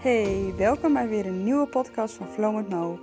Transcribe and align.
Hey, 0.00 0.54
welkom 0.56 0.92
bij 0.92 1.08
weer 1.08 1.26
een 1.26 1.44
nieuwe 1.44 1.66
podcast 1.66 2.14
van 2.14 2.28
Flow 2.28 2.54
met 2.54 2.68
Mo. 2.68 2.98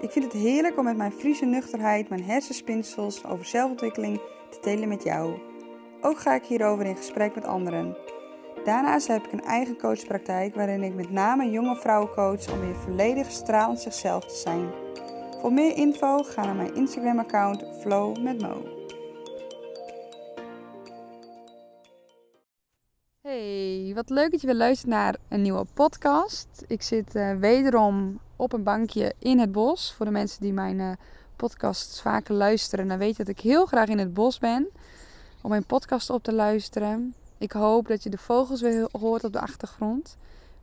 Ik 0.00 0.10
vind 0.10 0.24
het 0.24 0.42
heerlijk 0.42 0.78
om 0.78 0.84
met 0.84 0.96
mijn 0.96 1.12
Friese 1.12 1.44
nuchterheid, 1.44 2.08
mijn 2.08 2.24
hersenspinsels 2.24 3.24
over 3.24 3.44
zelfontwikkeling 3.44 4.20
te 4.50 4.58
delen 4.60 4.88
met 4.88 5.02
jou. 5.02 5.38
Ook 6.00 6.20
ga 6.20 6.34
ik 6.34 6.44
hierover 6.44 6.86
in 6.86 6.96
gesprek 6.96 7.34
met 7.34 7.44
anderen. 7.44 7.96
Daarnaast 8.64 9.06
heb 9.06 9.24
ik 9.24 9.32
een 9.32 9.44
eigen 9.44 9.78
coachpraktijk 9.78 10.54
waarin 10.54 10.82
ik 10.82 10.94
met 10.94 11.10
name 11.10 11.50
jonge 11.50 11.76
vrouwen 11.76 12.10
coach 12.14 12.52
om 12.52 12.60
weer 12.60 12.76
volledig 12.76 13.30
stralend 13.30 13.80
zichzelf 13.80 14.24
te 14.24 14.36
zijn. 14.36 14.70
Voor 15.40 15.52
meer 15.52 15.76
info 15.76 16.22
ga 16.22 16.44
naar 16.44 16.56
mijn 16.56 16.74
Instagram 16.74 17.18
account 17.18 17.64
Flow 17.80 18.22
met 18.22 18.42
Mo. 18.42 18.81
Hey, 23.32 23.92
wat 23.94 24.10
leuk 24.10 24.30
dat 24.30 24.40
je 24.40 24.46
weer 24.46 24.56
luistert 24.56 24.90
naar 24.90 25.16
een 25.28 25.42
nieuwe 25.42 25.64
podcast. 25.74 26.64
Ik 26.66 26.82
zit 26.82 27.14
uh, 27.14 27.34
wederom 27.36 28.20
op 28.36 28.52
een 28.52 28.62
bankje 28.62 29.14
in 29.18 29.38
het 29.38 29.52
bos. 29.52 29.92
Voor 29.92 30.06
de 30.06 30.12
mensen 30.12 30.40
die 30.40 30.52
mijn 30.52 30.78
uh, 30.78 30.92
podcasts 31.36 32.00
vaker 32.00 32.34
luisteren, 32.34 32.88
dan 32.88 32.98
weet 32.98 33.16
je 33.16 33.24
dat 33.24 33.36
ik 33.36 33.40
heel 33.40 33.66
graag 33.66 33.88
in 33.88 33.98
het 33.98 34.14
bos 34.14 34.38
ben 34.38 34.68
om 35.40 35.50
mijn 35.50 35.64
podcast 35.64 36.10
op 36.10 36.22
te 36.22 36.32
luisteren. 36.32 37.14
Ik 37.38 37.52
hoop 37.52 37.88
dat 37.88 38.02
je 38.02 38.10
de 38.10 38.18
vogels 38.18 38.60
weer 38.60 38.88
hoort 39.00 39.24
op 39.24 39.32
de 39.32 39.40
achtergrond 39.40 40.16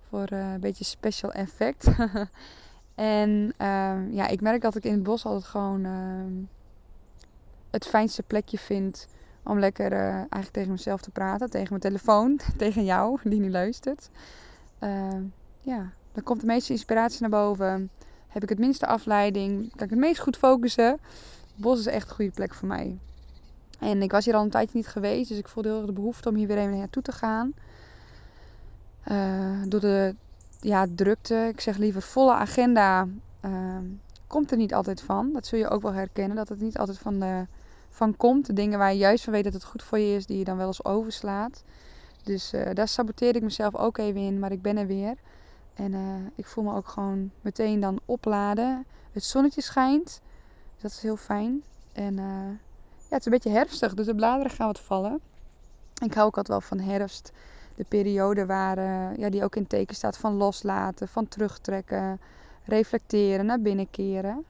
voor 0.09 0.27
uh, 0.33 0.53
een 0.53 0.59
beetje 0.59 0.83
special 0.83 1.31
effect. 1.31 1.87
en 2.95 3.53
ehm, 3.57 4.11
ja, 4.11 4.27
ik 4.27 4.41
merk 4.41 4.61
dat 4.61 4.75
ik 4.75 4.83
in 4.83 4.93
het 4.93 5.03
bos 5.03 5.25
altijd 5.25 5.45
gewoon 5.45 5.85
ehm, 5.85 6.33
het 7.71 7.85
fijnste 7.85 8.23
plekje 8.23 8.57
vind 8.57 9.07
om 9.43 9.59
lekker 9.59 9.91
uh, 9.91 9.99
eigenlijk 9.99 10.51
tegen 10.51 10.71
mezelf 10.71 11.01
te 11.01 11.11
praten. 11.11 11.49
Tegen 11.49 11.67
mijn 11.69 11.81
telefoon. 11.81 12.39
tegen 12.57 12.85
jou, 12.85 13.19
die 13.23 13.39
nu 13.39 13.51
luistert. 13.51 14.09
Uh, 14.83 15.15
ja, 15.61 15.91
dan 16.11 16.23
komt 16.23 16.39
de 16.39 16.45
meeste 16.45 16.71
inspiratie 16.71 17.21
naar 17.21 17.29
boven. 17.29 17.89
Heb 18.27 18.43
ik 18.43 18.49
het 18.49 18.59
minste 18.59 18.87
afleiding. 18.87 19.71
Kan 19.75 19.85
ik 19.85 19.89
het 19.89 19.99
meest 19.99 20.19
goed 20.19 20.37
focussen. 20.37 20.91
Het 20.91 20.99
bos 21.55 21.79
is 21.79 21.85
echt 21.85 22.09
een 22.09 22.15
goede 22.15 22.31
plek 22.31 22.53
voor 22.53 22.67
mij. 22.67 22.97
En 23.79 24.01
ik 24.01 24.11
was 24.11 24.25
hier 24.25 24.35
al 24.35 24.43
een 24.43 24.49
tijdje 24.49 24.77
niet 24.77 24.87
geweest. 24.87 25.29
Dus 25.29 25.37
ik 25.37 25.47
voelde 25.47 25.69
heel 25.69 25.85
de 25.85 25.91
behoefte 25.91 26.29
om 26.29 26.35
hier 26.35 26.47
weer 26.47 26.57
even 26.57 26.77
naartoe 26.77 27.03
te 27.03 27.11
gaan. 27.11 27.53
Uh, 29.11 29.61
door 29.67 29.79
de 29.79 30.15
ja, 30.59 30.85
drukte. 30.95 31.47
Ik 31.53 31.61
zeg 31.61 31.77
liever 31.77 32.01
volle 32.01 32.33
agenda. 32.33 33.07
Ehm, 33.39 33.83
komt 34.27 34.51
er 34.51 34.57
niet 34.57 34.73
altijd 34.73 35.01
van. 35.01 35.33
Dat 35.33 35.45
zul 35.45 35.59
je 35.59 35.69
ook 35.69 35.81
wel 35.81 35.93
herkennen. 35.93 36.35
Dat 36.35 36.49
het 36.49 36.59
niet 36.61 36.77
altijd 36.77 36.97
van 36.97 37.19
de 37.19 37.45
van 37.99 38.17
komt. 38.17 38.45
De 38.45 38.53
dingen 38.53 38.79
waar 38.79 38.91
je 38.91 38.97
juist 38.97 39.23
van 39.23 39.33
weet 39.33 39.43
dat 39.43 39.53
het 39.53 39.63
goed 39.63 39.83
voor 39.83 39.99
je 39.99 40.15
is, 40.15 40.25
die 40.25 40.37
je 40.37 40.43
dan 40.43 40.57
wel 40.57 40.67
eens 40.67 40.83
overslaat. 40.85 41.63
Dus 42.23 42.53
uh, 42.53 42.69
daar 42.73 42.87
saboteerde 42.87 43.37
ik 43.37 43.43
mezelf 43.43 43.75
ook 43.75 43.97
even 43.97 44.21
in, 44.21 44.39
maar 44.39 44.51
ik 44.51 44.61
ben 44.61 44.77
er 44.77 44.87
weer. 44.87 45.15
En 45.73 45.93
uh, 45.93 45.99
ik 46.35 46.45
voel 46.45 46.63
me 46.63 46.75
ook 46.75 46.87
gewoon 46.87 47.31
meteen 47.41 47.79
dan 47.79 47.99
opladen. 48.05 48.85
Het 49.11 49.23
zonnetje 49.23 49.61
schijnt, 49.61 50.21
dat 50.81 50.91
is 50.91 51.01
heel 51.01 51.17
fijn. 51.17 51.63
En 51.93 52.13
uh, 52.13 52.23
ja, 53.09 53.15
het 53.15 53.19
is 53.19 53.25
een 53.25 53.31
beetje 53.31 53.49
herfstig, 53.49 53.93
dus 53.93 54.05
de 54.05 54.15
bladeren 54.15 54.51
gaan 54.51 54.67
wat 54.67 54.79
vallen. 54.79 55.19
Ik 56.03 56.13
hou 56.13 56.27
ook 56.27 56.37
altijd 56.37 56.47
wel 56.47 56.61
van 56.61 56.79
herfst. 56.79 57.31
De 57.75 57.85
periode 57.87 58.45
waar, 58.45 58.79
ja, 59.19 59.29
die 59.29 59.43
ook 59.43 59.55
in 59.55 59.67
teken 59.67 59.95
staat 59.95 60.17
van 60.17 60.33
loslaten, 60.33 61.07
van 61.07 61.27
terugtrekken, 61.27 62.19
reflecteren, 62.63 63.45
naar 63.45 63.61
binnen 63.61 63.91
keren. 63.91 64.45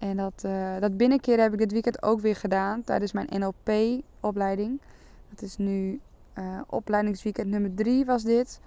En 0.00 0.16
dat, 0.16 0.42
uh, 0.46 0.78
dat 0.78 0.96
binnenkeren 0.96 1.42
heb 1.42 1.52
ik 1.52 1.58
dit 1.58 1.72
weekend 1.72 2.02
ook 2.02 2.20
weer 2.20 2.36
gedaan 2.36 2.82
tijdens 2.82 3.12
mijn 3.12 3.28
NLP-opleiding. 3.30 4.80
Dat 5.28 5.42
is 5.42 5.56
nu 5.56 6.00
uh, 6.38 6.60
opleidingsweekend 6.66 7.48
nummer 7.48 7.74
drie 7.74 8.04
was 8.04 8.22
dit. 8.22 8.60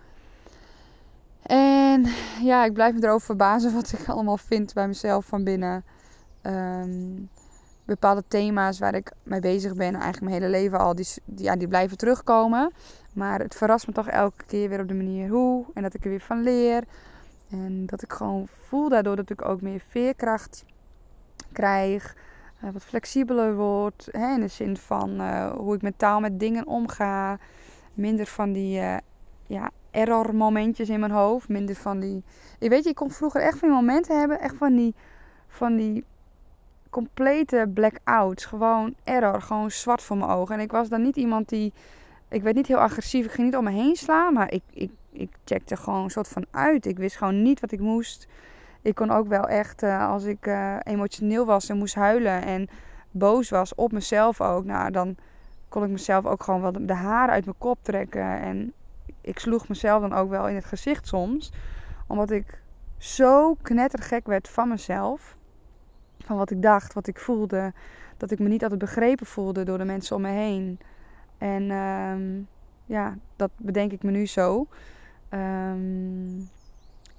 En 1.42 2.06
ja, 2.42 2.66
ik 2.66 2.74
blijf 2.74 2.94
me 2.94 3.04
erover 3.04 3.26
verbazen 3.26 3.74
wat 3.74 3.92
ik 3.92 4.08
allemaal 4.08 4.38
vind 4.38 4.74
bij 4.74 4.88
mezelf 4.88 5.26
van 5.26 5.44
binnen. 5.44 5.84
Um, 6.42 7.30
bepaalde 7.86 8.24
thema's 8.28 8.80
waar 8.80 8.96
ik 8.96 9.12
mee 9.24 9.40
bezig 9.40 9.76
ben, 9.76 9.94
eigenlijk 9.94 10.22
mijn 10.22 10.34
hele 10.34 10.50
leven 10.50 10.80
al, 10.80 10.96
die, 10.96 11.08
ja, 11.36 11.56
die 11.56 11.68
blijven 11.68 11.98
terugkomen. 11.98 12.72
Maar 13.14 13.40
het 13.40 13.56
verrast 13.56 13.88
me 13.88 13.94
toch 13.94 14.08
elke 14.08 14.46
keer 14.46 14.70
weer 14.70 14.82
op 14.82 14.88
de 14.88 14.94
manier 14.94 15.30
hoe. 15.30 15.66
En 15.74 15.82
dat 15.82 15.94
ik 15.94 16.04
er 16.04 16.10
weer 16.10 16.22
van 16.22 16.44
leer. 16.44 16.84
En 17.50 17.86
dat 17.86 18.02
ik 18.02 18.14
gewoon 18.14 18.48
voel 18.48 18.90
daardoor 18.90 19.16
dat 19.16 19.30
ik 19.30 19.46
ook 19.46 19.62
meer 19.62 19.82
veerkracht 19.90 20.66
krijg. 21.54 22.16
Uh, 22.64 22.70
wat 22.70 22.84
flexibeler 22.84 23.56
word. 23.56 24.08
Hè, 24.12 24.34
in 24.34 24.40
de 24.40 24.48
zin 24.48 24.78
van 24.78 25.22
uh, 25.22 25.52
hoe 25.52 25.76
ik 25.76 25.82
mentaal 25.82 26.20
met 26.20 26.40
dingen 26.40 26.68
omga. 26.68 27.38
Minder 27.94 28.26
van 28.26 28.52
die 28.52 28.80
uh, 28.80 28.98
ja, 29.48 29.72
error 29.92 30.36
momentjes 30.36 30.90
in 30.90 31.00
mijn 31.00 31.12
hoofd. 31.12 31.50
Minder 31.50 31.76
van 31.76 32.00
die... 32.00 32.24
Ik 32.60 32.70
weet 32.70 32.84
je, 32.84 32.90
ik 32.90 32.96
kon 32.96 33.12
vroeger 33.12 33.42
echt 33.42 33.58
van 33.58 33.68
die 33.68 33.78
momenten 33.78 34.20
hebben. 34.20 34.40
Echt 34.40 34.56
van 34.56 34.76
die, 34.76 34.96
van 35.48 35.76
die 35.76 36.04
complete 36.90 37.72
blackouts. 37.74 38.46
Gewoon 38.46 38.96
error. 39.04 39.42
Gewoon 39.42 39.72
zwart 39.72 40.02
voor 40.02 40.18
mijn 40.18 40.32
ogen. 40.32 40.56
En 40.56 40.62
ik 40.62 40.72
was 40.72 40.90
dan 40.90 41.02
niet 41.02 41.16
iemand 41.16 41.50
die... 41.50 41.74
Ik 42.30 42.44
werd 42.44 42.56
niet 42.56 42.68
heel 42.68 42.80
agressief. 42.80 43.26
Ik 43.26 43.32
ging 43.32 43.48
niet 43.48 43.58
om 43.58 43.64
me 43.64 43.72
heen 43.72 43.96
slaan. 43.96 44.34
Maar 44.34 44.52
ik, 44.52 44.64
ik, 44.72 44.92
ik 45.12 45.30
checkte 45.46 45.76
gewoon 45.76 46.04
een 46.04 46.10
soort 46.10 46.28
van 46.28 46.46
uit. 46.52 46.86
Ik 46.86 46.98
wist 46.98 47.16
gewoon 47.16 47.42
niet 47.42 47.60
wat 47.60 47.72
ik 47.72 47.80
moest 47.80 48.28
ik 48.84 48.96
kon 48.96 49.12
ook 49.12 49.28
wel 49.28 49.48
echt, 49.48 49.84
uh, 49.84 50.10
als 50.10 50.24
ik 50.24 50.48
uh, 50.48 50.76
emotioneel 50.84 51.46
was 51.46 51.70
en 51.70 51.78
moest 51.78 51.96
huilen 51.96 52.44
en 52.44 52.70
boos 53.12 53.50
was 53.50 53.76
op 53.76 53.92
mezelf 53.92 54.42
ook, 54.42 54.66
nou 54.66 54.92
dan 54.92 55.16
kon 55.70 55.84
ik 55.84 55.90
mezelf 55.90 56.26
ook 56.26 56.44
gewoon 56.44 56.62
wel 56.62 56.72
de, 56.72 56.94
haren 56.94 57.34
uit 57.34 57.46
mijn 57.46 57.58
kop 57.58 57.80
trekken. 57.82 58.40
En 58.40 58.74
ik 59.22 59.40
sloeg 59.40 59.68
mezelf 59.68 60.02
dan 60.02 60.14
ook 60.14 60.30
wel 60.30 60.48
in 60.48 60.56
het 60.56 60.66
gezicht 60.66 61.08
soms, 61.08 61.52
omdat 62.08 62.32
ik 62.32 62.62
zo 62.98 63.54
knettergek 63.62 64.26
werd 64.26 64.50
van 64.50 64.70
mezelf. 64.70 65.38
Van 66.20 66.38
wat 66.38 66.52
ik 66.52 66.62
dacht, 66.62 66.94
wat 66.94 67.08
ik 67.08 67.20
voelde. 67.20 67.74
Dat 68.18 68.32
ik 68.32 68.40
me 68.40 68.48
niet 68.48 68.62
altijd 68.62 68.80
begrepen 68.80 69.26
voelde 69.26 69.64
door 69.64 69.78
de 69.78 69.84
mensen 69.84 70.16
om 70.16 70.22
me 70.22 70.30
heen. 70.30 70.80
En 71.38 71.72
um, 71.72 72.48
ja, 72.86 73.18
dat 73.36 73.52
bedenk 73.58 73.92
ik 73.92 74.04
me 74.04 74.12
nu 74.12 74.26
zo. 74.26 74.68
Um, 75.30 76.50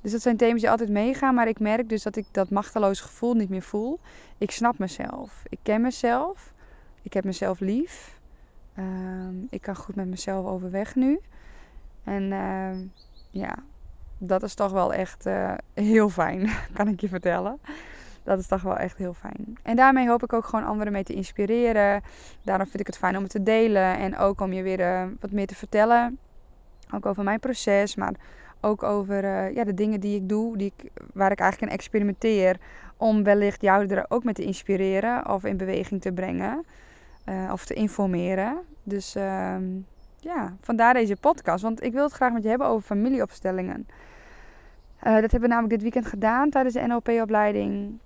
dus 0.04 0.12
dat 0.12 0.22
zijn 0.22 0.36
thema's 0.36 0.60
die 0.60 0.70
altijd 0.70 0.90
meegaan. 0.90 1.34
Maar 1.34 1.48
ik 1.48 1.60
merk 1.60 1.88
dus 1.88 2.02
dat 2.02 2.16
ik 2.16 2.26
dat 2.30 2.50
machteloze 2.50 3.02
gevoel 3.02 3.34
niet 3.34 3.48
meer 3.48 3.62
voel. 3.62 4.00
Ik 4.38 4.50
snap 4.50 4.78
mezelf. 4.78 5.42
Ik 5.48 5.58
ken 5.62 5.80
mezelf. 5.80 6.52
Ik 7.02 7.12
heb 7.12 7.24
mezelf 7.24 7.60
lief. 7.60 8.20
Uh, 8.78 8.84
ik 9.50 9.62
kan 9.62 9.76
goed 9.76 9.94
met 9.94 10.06
mezelf 10.06 10.46
overweg 10.46 10.94
nu. 10.94 11.20
En 12.04 12.22
uh, 12.22 12.70
ja, 13.30 13.54
dat 14.18 14.42
is 14.42 14.54
toch 14.54 14.72
wel 14.72 14.92
echt 14.92 15.26
uh, 15.26 15.54
heel 15.74 16.08
fijn, 16.08 16.50
kan 16.76 16.88
ik 16.88 17.00
je 17.00 17.08
vertellen. 17.08 17.58
Dat 18.22 18.38
is 18.38 18.46
toch 18.46 18.62
wel 18.62 18.76
echt 18.76 18.96
heel 18.96 19.14
fijn. 19.14 19.58
En 19.62 19.76
daarmee 19.76 20.08
hoop 20.08 20.22
ik 20.22 20.32
ook 20.32 20.44
gewoon 20.44 20.64
anderen 20.64 20.92
mee 20.92 21.04
te 21.04 21.14
inspireren. 21.14 22.02
Daarom 22.42 22.66
vind 22.66 22.80
ik 22.80 22.86
het 22.86 22.98
fijn 22.98 23.16
om 23.16 23.22
het 23.22 23.32
te 23.32 23.42
delen. 23.42 23.98
En 23.98 24.16
ook 24.16 24.40
om 24.40 24.52
je 24.52 24.62
weer 24.62 24.80
eh, 24.80 25.04
wat 25.20 25.30
meer 25.30 25.46
te 25.46 25.54
vertellen. 25.54 26.18
Ook 26.94 27.06
over 27.06 27.24
mijn 27.24 27.40
proces. 27.40 27.94
Maar 27.96 28.14
ook 28.64 28.82
over 28.82 29.24
uh, 29.24 29.54
ja, 29.54 29.64
de 29.64 29.74
dingen 29.74 30.00
die 30.00 30.16
ik 30.16 30.28
doe, 30.28 30.56
die 30.56 30.72
ik, 30.76 30.90
waar 31.12 31.32
ik 31.32 31.40
eigenlijk 31.40 31.72
in 31.72 31.78
experimenteer. 31.78 32.56
Om 32.96 33.22
wellicht 33.22 33.60
jou 33.62 33.86
er 33.86 34.04
ook 34.08 34.24
mee 34.24 34.34
te 34.34 34.44
inspireren 34.44 35.30
of 35.30 35.44
in 35.44 35.56
beweging 35.56 36.00
te 36.00 36.12
brengen. 36.12 36.64
Uh, 37.28 37.50
of 37.52 37.64
te 37.64 37.74
informeren. 37.74 38.58
Dus 38.82 39.16
uh, 39.16 39.56
ja, 40.16 40.56
vandaar 40.60 40.94
deze 40.94 41.16
podcast. 41.16 41.62
Want 41.62 41.82
ik 41.82 41.92
wil 41.92 42.02
het 42.02 42.12
graag 42.12 42.32
met 42.32 42.42
je 42.42 42.48
hebben 42.48 42.66
over 42.66 42.86
familieopstellingen. 42.86 43.86
Uh, 45.06 45.12
dat 45.14 45.30
hebben 45.30 45.40
we 45.40 45.46
namelijk 45.46 45.72
dit 45.72 45.82
weekend 45.82 46.06
gedaan 46.06 46.50
tijdens 46.50 46.74
de 46.74 46.86
NLP-opleiding. 46.86 47.98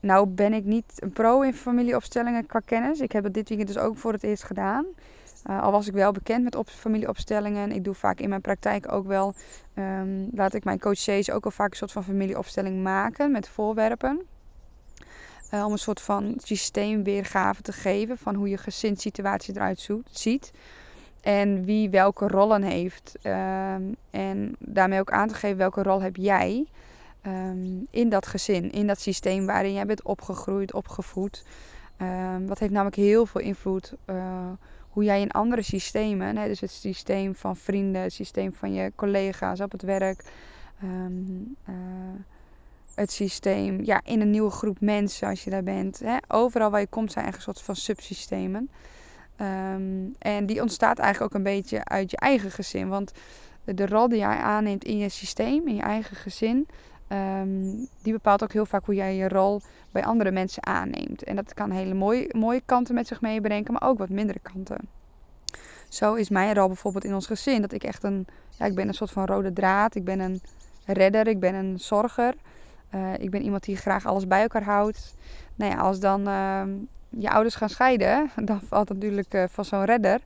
nou 0.00 0.26
ben 0.26 0.52
ik 0.52 0.64
niet 0.64 0.92
een 0.96 1.12
pro 1.12 1.40
in 1.40 1.54
familieopstellingen 1.54 2.46
qua 2.46 2.60
kennis. 2.64 3.00
Ik 3.00 3.12
heb 3.12 3.24
het 3.24 3.34
dit 3.34 3.48
weekend 3.48 3.68
dus 3.68 3.78
ook 3.78 3.96
voor 3.96 4.12
het 4.12 4.22
eerst 4.22 4.44
gedaan. 4.44 4.86
Uh, 5.50 5.62
al 5.62 5.70
was 5.70 5.86
ik 5.86 5.92
wel 5.92 6.12
bekend 6.12 6.44
met 6.44 6.54
op 6.54 6.68
familieopstellingen. 6.68 7.72
Ik 7.72 7.84
doe 7.84 7.94
vaak 7.94 8.20
in 8.20 8.28
mijn 8.28 8.40
praktijk 8.40 8.92
ook 8.92 9.06
wel. 9.06 9.34
Um, 9.74 10.28
laat 10.32 10.54
ik 10.54 10.64
mijn 10.64 10.78
coaches 10.78 11.30
ook 11.30 11.44
al 11.44 11.50
vaak 11.50 11.70
een 11.70 11.76
soort 11.76 11.92
van 11.92 12.04
familieopstelling 12.04 12.82
maken 12.82 13.30
met 13.30 13.48
voorwerpen. 13.48 14.22
Uh, 15.54 15.64
om 15.64 15.72
een 15.72 15.78
soort 15.78 16.00
van 16.00 16.34
systeemweergave 16.36 17.62
te 17.62 17.72
geven 17.72 18.18
van 18.18 18.34
hoe 18.34 18.48
je 18.48 18.56
gezinssituatie 18.56 19.54
eruit 19.54 19.88
ziet. 20.10 20.52
En 21.20 21.64
wie 21.64 21.90
welke 21.90 22.28
rollen 22.28 22.62
heeft. 22.62 23.14
Um, 23.22 23.96
en 24.10 24.56
daarmee 24.58 25.00
ook 25.00 25.10
aan 25.10 25.28
te 25.28 25.34
geven 25.34 25.56
welke 25.56 25.82
rol 25.82 26.02
heb 26.02 26.16
jij 26.16 26.66
um, 27.26 27.86
in 27.90 28.08
dat 28.08 28.26
gezin, 28.26 28.70
in 28.70 28.86
dat 28.86 29.00
systeem 29.00 29.46
waarin 29.46 29.72
jij 29.72 29.86
bent 29.86 30.02
opgegroeid, 30.02 30.72
opgevoed. 30.72 31.44
dat 32.46 32.58
heeft 32.58 32.72
namelijk 32.72 32.96
heel 32.96 33.26
veel 33.26 33.40
invloed. 33.40 33.94
Uh, 34.06 34.50
hoe 34.94 35.04
jij 35.04 35.20
in 35.20 35.30
andere 35.30 35.62
systemen, 35.62 36.36
hè, 36.36 36.46
dus 36.46 36.60
het 36.60 36.70
systeem 36.70 37.34
van 37.34 37.56
vrienden, 37.56 38.02
het 38.02 38.12
systeem 38.12 38.54
van 38.54 38.74
je 38.74 38.92
collega's 38.96 39.60
op 39.60 39.72
het 39.72 39.82
werk, 39.82 40.24
um, 40.82 41.56
uh, 41.68 41.74
het 42.94 43.12
systeem 43.12 43.84
ja, 43.84 44.00
in 44.04 44.20
een 44.20 44.30
nieuwe 44.30 44.50
groep 44.50 44.80
mensen 44.80 45.28
als 45.28 45.44
je 45.44 45.50
daar 45.50 45.62
bent. 45.62 45.98
Hè, 45.98 46.16
overal 46.28 46.70
waar 46.70 46.80
je 46.80 46.86
komt 46.86 47.12
zijn 47.12 47.26
een 47.26 47.40
soort 47.40 47.62
van 47.62 47.76
subsystemen. 47.76 48.70
Um, 49.40 50.14
en 50.18 50.46
die 50.46 50.60
ontstaat 50.60 50.98
eigenlijk 50.98 51.32
ook 51.32 51.38
een 51.38 51.52
beetje 51.52 51.84
uit 51.84 52.10
je 52.10 52.16
eigen 52.16 52.50
gezin. 52.50 52.88
Want 52.88 53.12
de 53.64 53.86
rol 53.86 54.08
die 54.08 54.18
jij 54.18 54.36
aanneemt 54.36 54.84
in 54.84 54.98
je 54.98 55.08
systeem, 55.08 55.68
in 55.68 55.74
je 55.74 55.82
eigen 55.82 56.16
gezin, 56.16 56.66
ehm, 57.08 57.70
die 58.02 58.12
bepaalt 58.12 58.42
ook 58.42 58.52
heel 58.52 58.66
vaak 58.66 58.84
hoe 58.84 58.94
jij 58.94 59.16
je 59.16 59.28
rol 59.28 59.60
bij 59.90 60.04
andere 60.04 60.30
mensen 60.30 60.66
aanneemt. 60.66 61.22
En 61.22 61.36
dat 61.36 61.54
kan 61.54 61.70
hele 61.70 61.94
mooie, 61.94 62.34
mooie 62.36 62.62
kanten 62.64 62.94
met 62.94 63.06
zich 63.06 63.20
meebrengen, 63.20 63.72
maar 63.72 63.88
ook 63.88 63.98
wat 63.98 64.08
mindere 64.08 64.38
kanten. 64.42 64.88
Zo 65.88 66.14
is 66.14 66.28
mijn 66.28 66.54
rol 66.54 66.66
bijvoorbeeld 66.66 67.04
in 67.04 67.14
ons 67.14 67.26
gezin 67.26 67.60
dat 67.60 67.72
ik 67.72 67.84
echt 67.84 68.02
een, 68.02 68.26
ja, 68.58 68.66
ik 68.66 68.74
ben 68.74 68.88
een 68.88 68.94
soort 68.94 69.10
van 69.10 69.26
rode 69.26 69.52
draad. 69.52 69.94
Ik 69.94 70.04
ben 70.04 70.20
een 70.20 70.40
redder, 70.84 71.26
ik 71.26 71.40
ben 71.40 71.54
een 71.54 71.80
zorger. 71.80 72.34
Uh, 72.94 73.12
ik 73.18 73.30
ben 73.30 73.42
iemand 73.42 73.64
die 73.64 73.76
graag 73.76 74.06
alles 74.06 74.26
bij 74.26 74.42
elkaar 74.42 74.62
houdt. 74.62 75.14
Nou 75.54 75.72
ja, 75.72 75.78
als 75.78 76.00
dan 76.00 76.28
uh, 76.28 76.62
je 77.08 77.30
ouders 77.30 77.54
gaan 77.54 77.68
scheiden, 77.68 78.30
dan 78.44 78.60
valt 78.60 78.88
natuurlijk 78.88 79.34
uh, 79.34 79.44
van 79.48 79.64
zo'n 79.64 79.84
redder. 79.84 80.20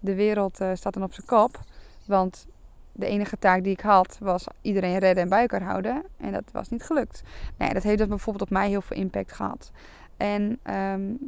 De 0.00 0.14
wereld 0.14 0.60
uh, 0.60 0.70
staat 0.74 0.94
dan 0.94 1.02
op 1.02 1.14
zijn 1.14 1.26
kop. 1.26 1.60
Want 2.06 2.46
de 2.94 3.06
enige 3.06 3.38
taak 3.38 3.62
die 3.62 3.72
ik 3.72 3.80
had 3.80 4.18
was 4.20 4.46
iedereen 4.60 4.98
redden 4.98 5.22
en 5.22 5.28
bij 5.28 5.40
elkaar 5.40 5.62
houden. 5.62 6.02
En 6.16 6.32
dat 6.32 6.44
was 6.52 6.68
niet 6.68 6.82
gelukt. 6.82 7.22
Dat 7.56 7.82
heeft 7.82 7.98
dus 7.98 8.08
bijvoorbeeld 8.08 8.44
op 8.44 8.50
mij 8.50 8.68
heel 8.68 8.82
veel 8.82 8.96
impact 8.96 9.32
gehad. 9.32 9.72
En 10.16 10.58
um, 10.70 11.18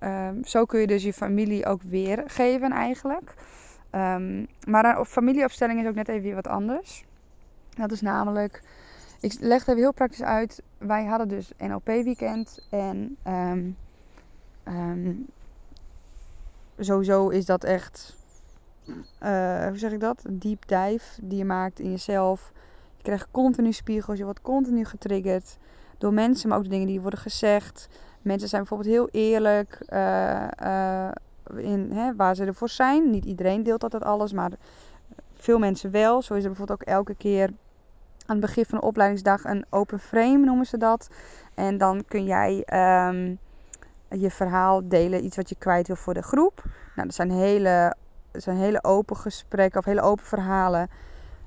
um, 0.00 0.44
zo 0.44 0.64
kun 0.64 0.80
je 0.80 0.86
dus 0.86 1.02
je 1.02 1.12
familie 1.12 1.66
ook 1.66 1.82
weergeven 1.82 2.72
eigenlijk. 2.72 3.34
Um, 3.90 4.46
maar 4.66 4.98
een 4.98 5.04
familieopstelling 5.04 5.80
is 5.80 5.86
ook 5.86 5.94
net 5.94 6.08
even 6.08 6.22
weer 6.22 6.34
wat 6.34 6.46
anders. 6.46 7.04
Dat 7.76 7.92
is 7.92 8.00
namelijk, 8.00 8.62
ik 9.20 9.36
leg 9.40 9.58
het 9.58 9.68
even 9.68 9.80
heel 9.80 9.92
praktisch 9.92 10.22
uit. 10.22 10.62
Wij 10.78 11.04
hadden 11.04 11.28
dus 11.28 11.52
NLP 11.58 11.86
weekend 11.86 12.66
en 12.70 13.16
sowieso 16.78 17.28
is 17.28 17.44
dat 17.44 17.64
echt, 17.64 18.16
uh, 18.86 19.66
hoe 19.66 19.78
zeg 19.78 19.92
ik 19.92 20.00
dat? 20.00 20.24
Een 20.24 20.38
deep 20.38 20.68
dive 20.68 21.20
die 21.22 21.38
je 21.38 21.44
maakt 21.44 21.80
in 21.80 21.90
jezelf. 21.90 22.52
Je 22.96 23.02
krijgt 23.02 23.28
continu 23.30 23.72
spiegels, 23.72 24.18
je 24.18 24.24
wordt 24.24 24.40
continu 24.40 24.84
getriggerd 24.84 25.58
door 25.98 26.12
mensen, 26.12 26.48
maar 26.48 26.58
ook 26.58 26.64
de 26.64 26.70
dingen 26.70 26.86
die 26.86 27.00
worden 27.00 27.20
gezegd. 27.20 27.88
Mensen 28.22 28.48
zijn 28.48 28.60
bijvoorbeeld 28.60 28.94
heel 28.94 29.08
eerlijk 29.22 29.78
uh, 29.88 30.46
uh, 30.62 31.10
in 31.56 31.90
hè, 31.92 32.14
waar 32.14 32.34
ze 32.34 32.44
ervoor 32.44 32.68
zijn. 32.68 33.10
Niet 33.10 33.24
iedereen 33.24 33.62
deelt 33.62 33.82
altijd 33.82 34.04
alles, 34.04 34.32
maar 34.32 34.52
veel 35.34 35.58
mensen 35.58 35.90
wel. 35.90 36.22
Zo 36.22 36.34
is 36.34 36.42
er 36.42 36.48
bijvoorbeeld 36.48 36.80
ook 36.80 36.88
elke 36.88 37.14
keer 37.14 37.50
aan 38.26 38.36
het 38.36 38.40
begin 38.40 38.64
van 38.64 38.78
de 38.78 38.86
opleidingsdag 38.86 39.44
een 39.44 39.64
open 39.70 39.98
frame, 39.98 40.44
noemen 40.44 40.66
ze 40.66 40.76
dat. 40.76 41.08
En 41.54 41.78
dan 41.78 42.04
kun 42.08 42.24
jij 42.24 42.66
um, 43.08 43.38
je 44.08 44.30
verhaal 44.30 44.88
delen, 44.88 45.24
iets 45.24 45.36
wat 45.36 45.48
je 45.48 45.56
kwijt 45.58 45.86
wil 45.86 45.96
voor 45.96 46.14
de 46.14 46.22
groep. 46.22 46.62
Nou, 46.94 47.06
dat 47.06 47.14
zijn 47.14 47.30
hele, 47.30 47.96
dat 48.03 48.03
zijn 48.36 48.56
hele 48.56 48.84
open 48.84 49.16
gesprekken 49.16 49.78
of 49.78 49.84
hele 49.84 50.00
open 50.00 50.24
verhalen. 50.24 50.90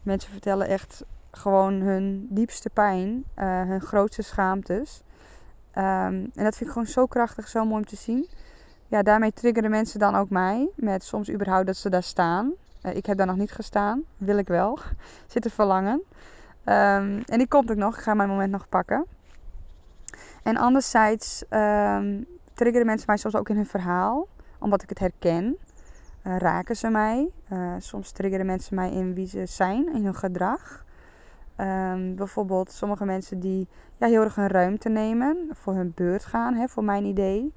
Mensen 0.04 0.32
vertellen 0.32 0.68
echt 0.68 1.04
gewoon 1.32 1.74
hun 1.74 2.28
diepste 2.30 2.70
pijn, 2.70 3.24
uh, 3.40 3.62
hun 3.62 3.82
grootste 3.82 4.22
schaamtes. 4.22 5.02
Um, 5.78 5.84
en 5.84 6.44
dat 6.44 6.56
vind 6.56 6.60
ik 6.60 6.72
gewoon 6.72 6.88
zo 6.88 7.06
krachtig, 7.06 7.48
zo 7.48 7.66
mooi 7.66 7.78
om 7.78 7.86
te 7.86 7.96
zien. 7.96 8.30
Ja, 8.88 9.04
daarmee 9.04 9.34
triggeren 9.34 9.70
mensen 9.70 10.00
dan 10.00 10.16
ook 10.16 10.30
mij. 10.30 10.70
Met 10.76 11.04
soms 11.04 11.30
überhaupt 11.32 11.66
dat 11.66 11.76
ze 11.78 11.90
daar 11.90 12.04
staan. 12.04 12.54
Uh, 12.84 12.96
ik 12.96 13.06
heb 13.06 13.18
daar 13.18 13.28
nog 13.28 13.36
niet 13.36 13.52
gestaan. 13.52 14.04
Wil 14.18 14.38
ik 14.38 14.48
wel. 14.48 14.80
Zit 15.28 15.42
te 15.42 15.50
verlangen. 15.50 16.02
Um, 16.66 17.22
en 17.26 17.38
die 17.38 17.48
komt 17.48 17.72
ook 17.72 17.78
nog. 17.78 17.96
Ik 17.96 18.02
ga 18.02 18.14
mijn 18.14 18.30
moment 18.30 18.52
nog 18.52 18.70
pakken. 18.70 19.06
En 20.44 20.58
anderzijds 20.58 21.44
um, 21.50 22.26
triggeren 22.54 22.86
mensen 22.86 23.08
mij 23.08 23.18
soms 23.18 23.36
ook 23.36 23.50
in 23.50 23.56
hun 23.56 23.66
verhaal. 23.66 24.28
Omdat 24.60 24.82
ik 24.84 24.90
het 24.90 25.00
herken. 25.00 25.58
Uh, 26.28 26.38
raken 26.38 26.76
ze 26.76 26.90
mij. 26.90 27.30
Uh, 27.54 27.74
soms 27.78 28.12
triggeren 28.12 28.46
mensen 28.46 28.76
mij 28.76 28.92
in 28.92 29.14
wie 29.14 29.28
ze 29.28 29.46
zijn. 29.46 29.94
In 29.94 30.04
hun 30.04 30.16
gedrag. 30.16 30.86
Um, 31.58 32.16
bijvoorbeeld 32.16 32.72
sommige 32.72 33.06
mensen 33.06 33.40
die 33.40 33.68
ja, 33.98 34.08
heel 34.08 34.22
erg 34.22 34.36
hun 34.36 34.48
ruimte 34.48 34.90
nemen, 34.90 35.50
voor 35.52 35.74
hun 35.74 35.92
beurt 35.96 36.26
gaan, 36.26 36.54
hè, 36.54 36.68
voor 36.68 36.84
mijn 36.84 37.06
idee. 37.06 37.54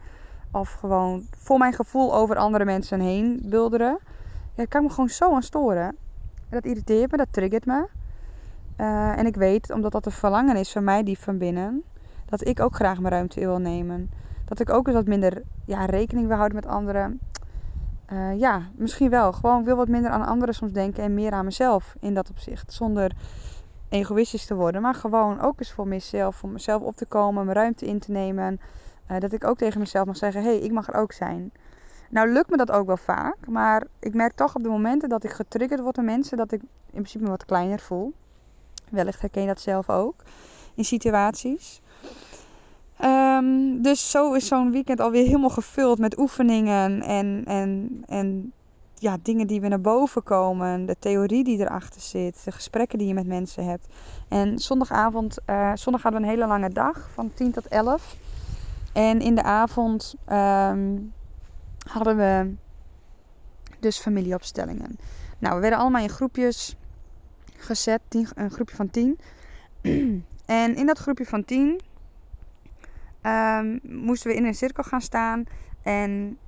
Of 0.52 0.72
gewoon 0.72 1.26
voor 1.37 1.58
mijn 1.58 1.72
gevoel 1.72 2.14
over 2.14 2.37
andere 2.37 2.64
mensen 2.64 3.00
heen 3.00 3.43
bulderen. 3.44 3.99
Ja, 4.55 4.64
kan 4.64 4.82
me 4.82 4.90
gewoon 4.90 5.08
zo 5.08 5.34
aan 5.34 5.43
storen. 5.43 5.96
Dat 6.49 6.64
irriteert 6.64 7.11
me, 7.11 7.16
dat 7.16 7.32
triggert 7.32 7.66
me. 7.66 7.87
Uh, 8.76 9.19
en 9.19 9.26
ik 9.26 9.37
weet, 9.37 9.73
omdat 9.73 9.93
dat 9.93 10.06
een 10.06 10.12
verlangen 10.12 10.56
is 10.56 10.73
van 10.73 10.84
mij, 10.84 11.02
die 11.02 11.19
van 11.19 11.38
binnen, 11.38 11.82
dat 12.26 12.46
ik 12.46 12.61
ook 12.61 12.75
graag 12.75 13.00
mijn 13.00 13.12
ruimte 13.12 13.40
wil 13.40 13.58
nemen. 13.58 14.11
Dat 14.44 14.61
ik 14.61 14.70
ook 14.70 14.87
eens 14.87 14.96
wat 14.96 15.06
minder 15.06 15.43
ja, 15.64 15.84
rekening 15.84 16.26
wil 16.26 16.37
houden 16.37 16.56
met 16.56 16.66
anderen. 16.66 17.20
Uh, 18.12 18.39
ja, 18.39 18.62
misschien 18.75 19.11
wel. 19.11 19.33
Gewoon 19.33 19.65
wil 19.65 19.77
wat 19.77 19.89
minder 19.89 20.11
aan 20.11 20.27
anderen 20.27 20.55
soms 20.55 20.73
denken 20.73 21.03
en 21.03 21.15
meer 21.15 21.33
aan 21.33 21.45
mezelf 21.45 21.97
in 22.01 22.15
dat 22.15 22.31
opzicht. 22.31 22.73
Zonder 22.73 23.12
egoïstisch 23.89 24.47
te 24.47 24.55
worden, 24.55 24.83
maar 24.83 24.95
gewoon 24.95 25.41
ook 25.41 25.59
eens 25.59 25.73
voor 25.73 25.89
mezelf, 25.89 26.37
voor 26.37 26.49
mezelf 26.49 26.83
op 26.83 26.97
te 26.97 27.07
komen, 27.07 27.45
mijn 27.45 27.57
ruimte 27.57 27.87
in 27.87 27.99
te 27.99 28.11
nemen. 28.11 28.61
Uh, 29.11 29.19
dat 29.19 29.33
ik 29.33 29.45
ook 29.45 29.59
tegen 29.59 29.81
mezelf 29.81 30.07
mag 30.07 30.17
zeggen: 30.17 30.43
hé, 30.43 30.49
hey, 30.49 30.59
ik 30.59 30.73
mag 30.73 30.89
er 30.89 30.95
ook 30.95 31.12
zijn. 31.12 31.53
Nou 32.11 32.33
lukt 32.33 32.51
me 32.51 32.57
dat 32.57 32.71
ook 32.71 32.87
wel 32.87 32.97
vaak, 32.97 33.37
maar 33.47 33.87
ik 33.99 34.15
merk 34.15 34.33
toch 34.33 34.55
op 34.55 34.62
de 34.62 34.69
momenten 34.69 35.09
dat 35.09 35.25
ik 35.25 35.31
getriggerd 35.31 35.81
word 35.81 35.95
door 35.95 36.05
mensen, 36.05 36.37
dat 36.37 36.53
ik 36.53 36.61
in 36.61 36.69
principe 36.93 37.25
me 37.25 37.31
wat 37.31 37.45
kleiner 37.45 37.81
voel. 37.81 38.12
Wellicht 38.91 39.21
herken 39.21 39.43
je 39.43 39.49
dat 39.49 39.61
zelf 39.61 39.91
ook 39.91 40.15
in 40.75 40.85
situaties. 40.85 41.81
Um, 43.40 43.82
dus 43.82 44.10
zo 44.10 44.32
is 44.32 44.46
zo'n 44.46 44.72
weekend 44.72 45.00
alweer 45.00 45.25
helemaal 45.25 45.50
gevuld 45.50 45.98
met 45.98 46.19
oefeningen 46.19 47.02
en, 47.02 47.44
en, 47.44 48.02
en 48.06 48.52
ja, 48.94 49.16
dingen 49.22 49.46
die 49.46 49.60
weer 49.60 49.70
naar 49.70 49.81
boven 49.81 50.22
komen. 50.22 50.87
De 50.87 50.96
theorie 50.98 51.44
die 51.44 51.58
erachter 51.58 52.00
zit. 52.00 52.44
De 52.44 52.52
gesprekken 52.52 52.98
die 52.98 53.06
je 53.08 53.14
met 53.14 53.26
mensen 53.26 53.64
hebt. 53.64 53.87
En 54.28 54.58
zondagavond, 54.58 55.38
uh, 55.46 55.72
zondag 55.75 56.02
hadden 56.02 56.20
we 56.20 56.26
een 56.26 56.32
hele 56.32 56.46
lange 56.46 56.70
dag 56.70 57.10
van 57.14 57.31
10 57.34 57.52
tot 57.52 57.69
11. 57.69 58.16
En 58.92 59.20
in 59.20 59.34
de 59.34 59.42
avond 59.42 60.14
um, 60.32 61.12
hadden 61.87 62.16
we 62.16 62.54
dus 63.78 63.98
familieopstellingen. 63.98 64.98
Nou, 65.38 65.54
we 65.54 65.60
werden 65.60 65.78
allemaal 65.78 66.02
in 66.02 66.08
groepjes 66.08 66.76
gezet. 67.56 68.00
Een 68.34 68.50
groepje 68.50 68.76
van 68.76 68.90
10. 68.90 69.19
en 70.46 70.76
in 70.76 70.87
dat 70.87 70.98
groepje 70.98 71.26
van 71.26 71.44
10 71.44 71.81
ehm, 73.22 73.78
moesten 73.82 74.31
we 74.31 74.37
in 74.37 74.44
een 74.44 74.55
cirkel 74.55 74.82
gaan 74.82 75.00
staan. 75.00 75.44
En 75.82 76.38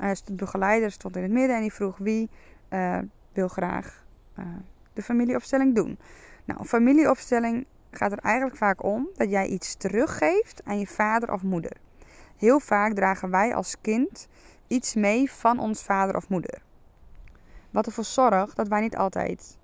uh, 0.00 0.10
de 0.24 0.34
begeleider 0.34 0.90
stond 0.90 1.16
in 1.16 1.22
het 1.22 1.32
midden 1.32 1.56
en 1.56 1.62
die 1.62 1.72
vroeg 1.72 1.98
wie 1.98 2.30
uh, 2.70 2.98
wil 3.32 3.48
graag 3.48 4.04
uh, 4.38 4.44
de 4.92 5.02
familieopstelling 5.02 5.74
doen. 5.74 5.98
Nou, 6.44 6.64
familieopstelling 6.64 7.66
gaat 7.90 8.12
er 8.12 8.18
eigenlijk 8.18 8.56
vaak 8.56 8.82
om 8.84 9.08
dat 9.14 9.30
jij 9.30 9.46
iets 9.46 9.74
teruggeeft 9.74 10.64
aan 10.64 10.78
je 10.78 10.86
vader 10.86 11.32
of 11.32 11.42
moeder. 11.42 11.76
Heel 12.36 12.60
vaak 12.60 12.92
dragen 12.92 13.30
wij 13.30 13.54
als 13.54 13.76
kind 13.80 14.28
iets 14.66 14.94
mee 14.94 15.30
van 15.30 15.58
ons 15.58 15.82
vader 15.82 16.16
of 16.16 16.28
moeder. 16.28 16.62
Wat 17.70 17.86
ervoor 17.86 18.04
zorgt 18.04 18.56
dat 18.56 18.68
wij 18.68 18.80
niet 18.80 18.96
altijd 18.96 19.58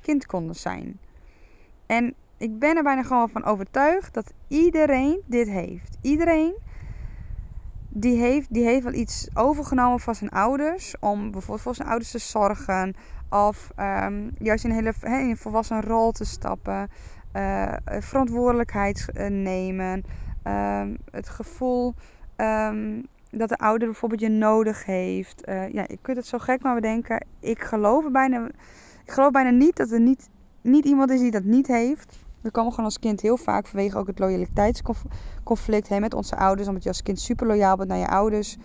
kind 0.00 0.26
konden 0.26 0.56
zijn. 0.56 1.00
En 1.86 2.14
ik 2.40 2.58
ben 2.58 2.76
er 2.76 2.82
bijna 2.82 3.02
gewoon 3.02 3.28
van 3.28 3.44
overtuigd 3.44 4.14
dat 4.14 4.32
iedereen 4.48 5.22
dit 5.26 5.48
heeft. 5.48 5.98
Iedereen 6.00 6.54
die 7.88 8.18
heeft, 8.18 8.54
die 8.54 8.64
heeft 8.64 8.84
wel 8.84 8.92
iets 8.92 9.28
overgenomen 9.34 10.00
van 10.00 10.14
zijn 10.14 10.30
ouders. 10.30 10.94
Om 11.00 11.30
bijvoorbeeld 11.30 11.60
voor 11.60 11.74
zijn 11.74 11.88
ouders 11.88 12.10
te 12.10 12.18
zorgen. 12.18 12.94
Of 13.30 13.70
um, 13.76 14.30
juist 14.38 14.64
in 14.64 14.70
een 14.70 14.76
hele 14.76 14.94
een 15.00 15.36
volwassen 15.36 15.82
rol 15.82 16.12
te 16.12 16.24
stappen. 16.24 16.88
Uh, 17.36 17.72
verantwoordelijkheid 17.84 19.06
nemen. 19.28 20.04
Um, 20.44 20.96
het 21.10 21.28
gevoel 21.28 21.94
um, 22.36 23.06
dat 23.30 23.48
de 23.48 23.58
ouder 23.58 23.88
bijvoorbeeld 23.88 24.20
je 24.20 24.28
nodig 24.28 24.84
heeft. 24.84 25.48
Uh, 25.48 25.68
ja, 25.68 25.84
je 25.88 25.98
kunt 26.02 26.16
het 26.16 26.26
zo 26.26 26.38
gek 26.38 26.62
maar 26.62 26.74
bedenken. 26.74 27.26
Ik 27.40 27.62
geloof 27.62 28.10
bijna, 28.10 28.46
ik 29.04 29.10
geloof 29.10 29.30
bijna 29.30 29.50
niet 29.50 29.76
dat 29.76 29.90
er 29.90 30.00
niet, 30.00 30.28
niet 30.60 30.84
iemand 30.84 31.10
is 31.10 31.20
die 31.20 31.30
dat 31.30 31.44
niet 31.44 31.66
heeft. 31.66 32.28
We 32.40 32.50
komen 32.50 32.70
gewoon 32.70 32.84
als 32.84 32.98
kind 32.98 33.20
heel 33.20 33.36
vaak 33.36 33.66
vanwege 33.66 33.98
ook 33.98 34.06
het 34.06 34.18
loyaliteitsconflict 34.18 35.88
hè, 35.88 36.00
met 36.00 36.14
onze 36.14 36.36
ouders. 36.36 36.68
Omdat 36.68 36.82
je 36.82 36.88
als 36.88 37.02
kind 37.02 37.20
super 37.20 37.46
loyaal 37.46 37.76
bent 37.76 37.88
naar 37.88 37.98
je 37.98 38.08
ouders. 38.08 38.56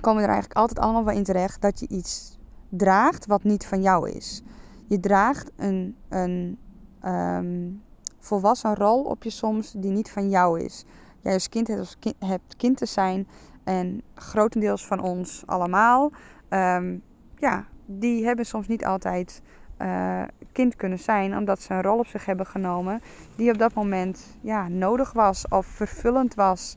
Komen 0.00 0.22
er 0.22 0.28
eigenlijk 0.28 0.58
altijd 0.58 0.78
allemaal 0.78 1.04
wel 1.04 1.16
in 1.16 1.24
terecht 1.24 1.60
dat 1.60 1.80
je 1.80 1.88
iets 1.88 2.38
draagt 2.68 3.26
wat 3.26 3.42
niet 3.42 3.66
van 3.66 3.82
jou 3.82 4.10
is. 4.10 4.42
Je 4.86 5.00
draagt 5.00 5.50
een, 5.56 5.96
een 6.08 6.58
um, 7.04 7.82
volwassen 8.18 8.74
rol 8.74 9.02
op 9.02 9.22
je 9.22 9.30
soms 9.30 9.72
die 9.76 9.90
niet 9.90 10.10
van 10.10 10.28
jou 10.28 10.60
is. 10.60 10.84
Jij 11.20 11.32
als 11.32 11.48
kind 11.48 11.68
hebt, 11.68 11.96
kind, 11.98 12.16
hebt 12.18 12.56
kind 12.56 12.76
te 12.76 12.86
zijn. 12.86 13.28
En 13.64 14.02
grotendeels 14.14 14.86
van 14.86 15.00
ons 15.00 15.42
allemaal. 15.46 16.12
Um, 16.48 17.02
ja, 17.36 17.66
die 17.86 18.24
hebben 18.24 18.46
soms 18.46 18.66
niet 18.66 18.84
altijd 18.84 19.42
uh, 19.82 20.22
kind 20.52 20.76
kunnen 20.76 20.98
zijn, 20.98 21.36
omdat 21.36 21.60
ze 21.60 21.74
een 21.74 21.82
rol 21.82 21.98
op 21.98 22.06
zich 22.06 22.24
hebben 22.24 22.46
genomen 22.46 23.00
die 23.36 23.52
op 23.52 23.58
dat 23.58 23.74
moment 23.74 24.38
ja, 24.40 24.68
nodig 24.68 25.12
was 25.12 25.48
of 25.48 25.66
vervullend 25.66 26.34
was. 26.34 26.76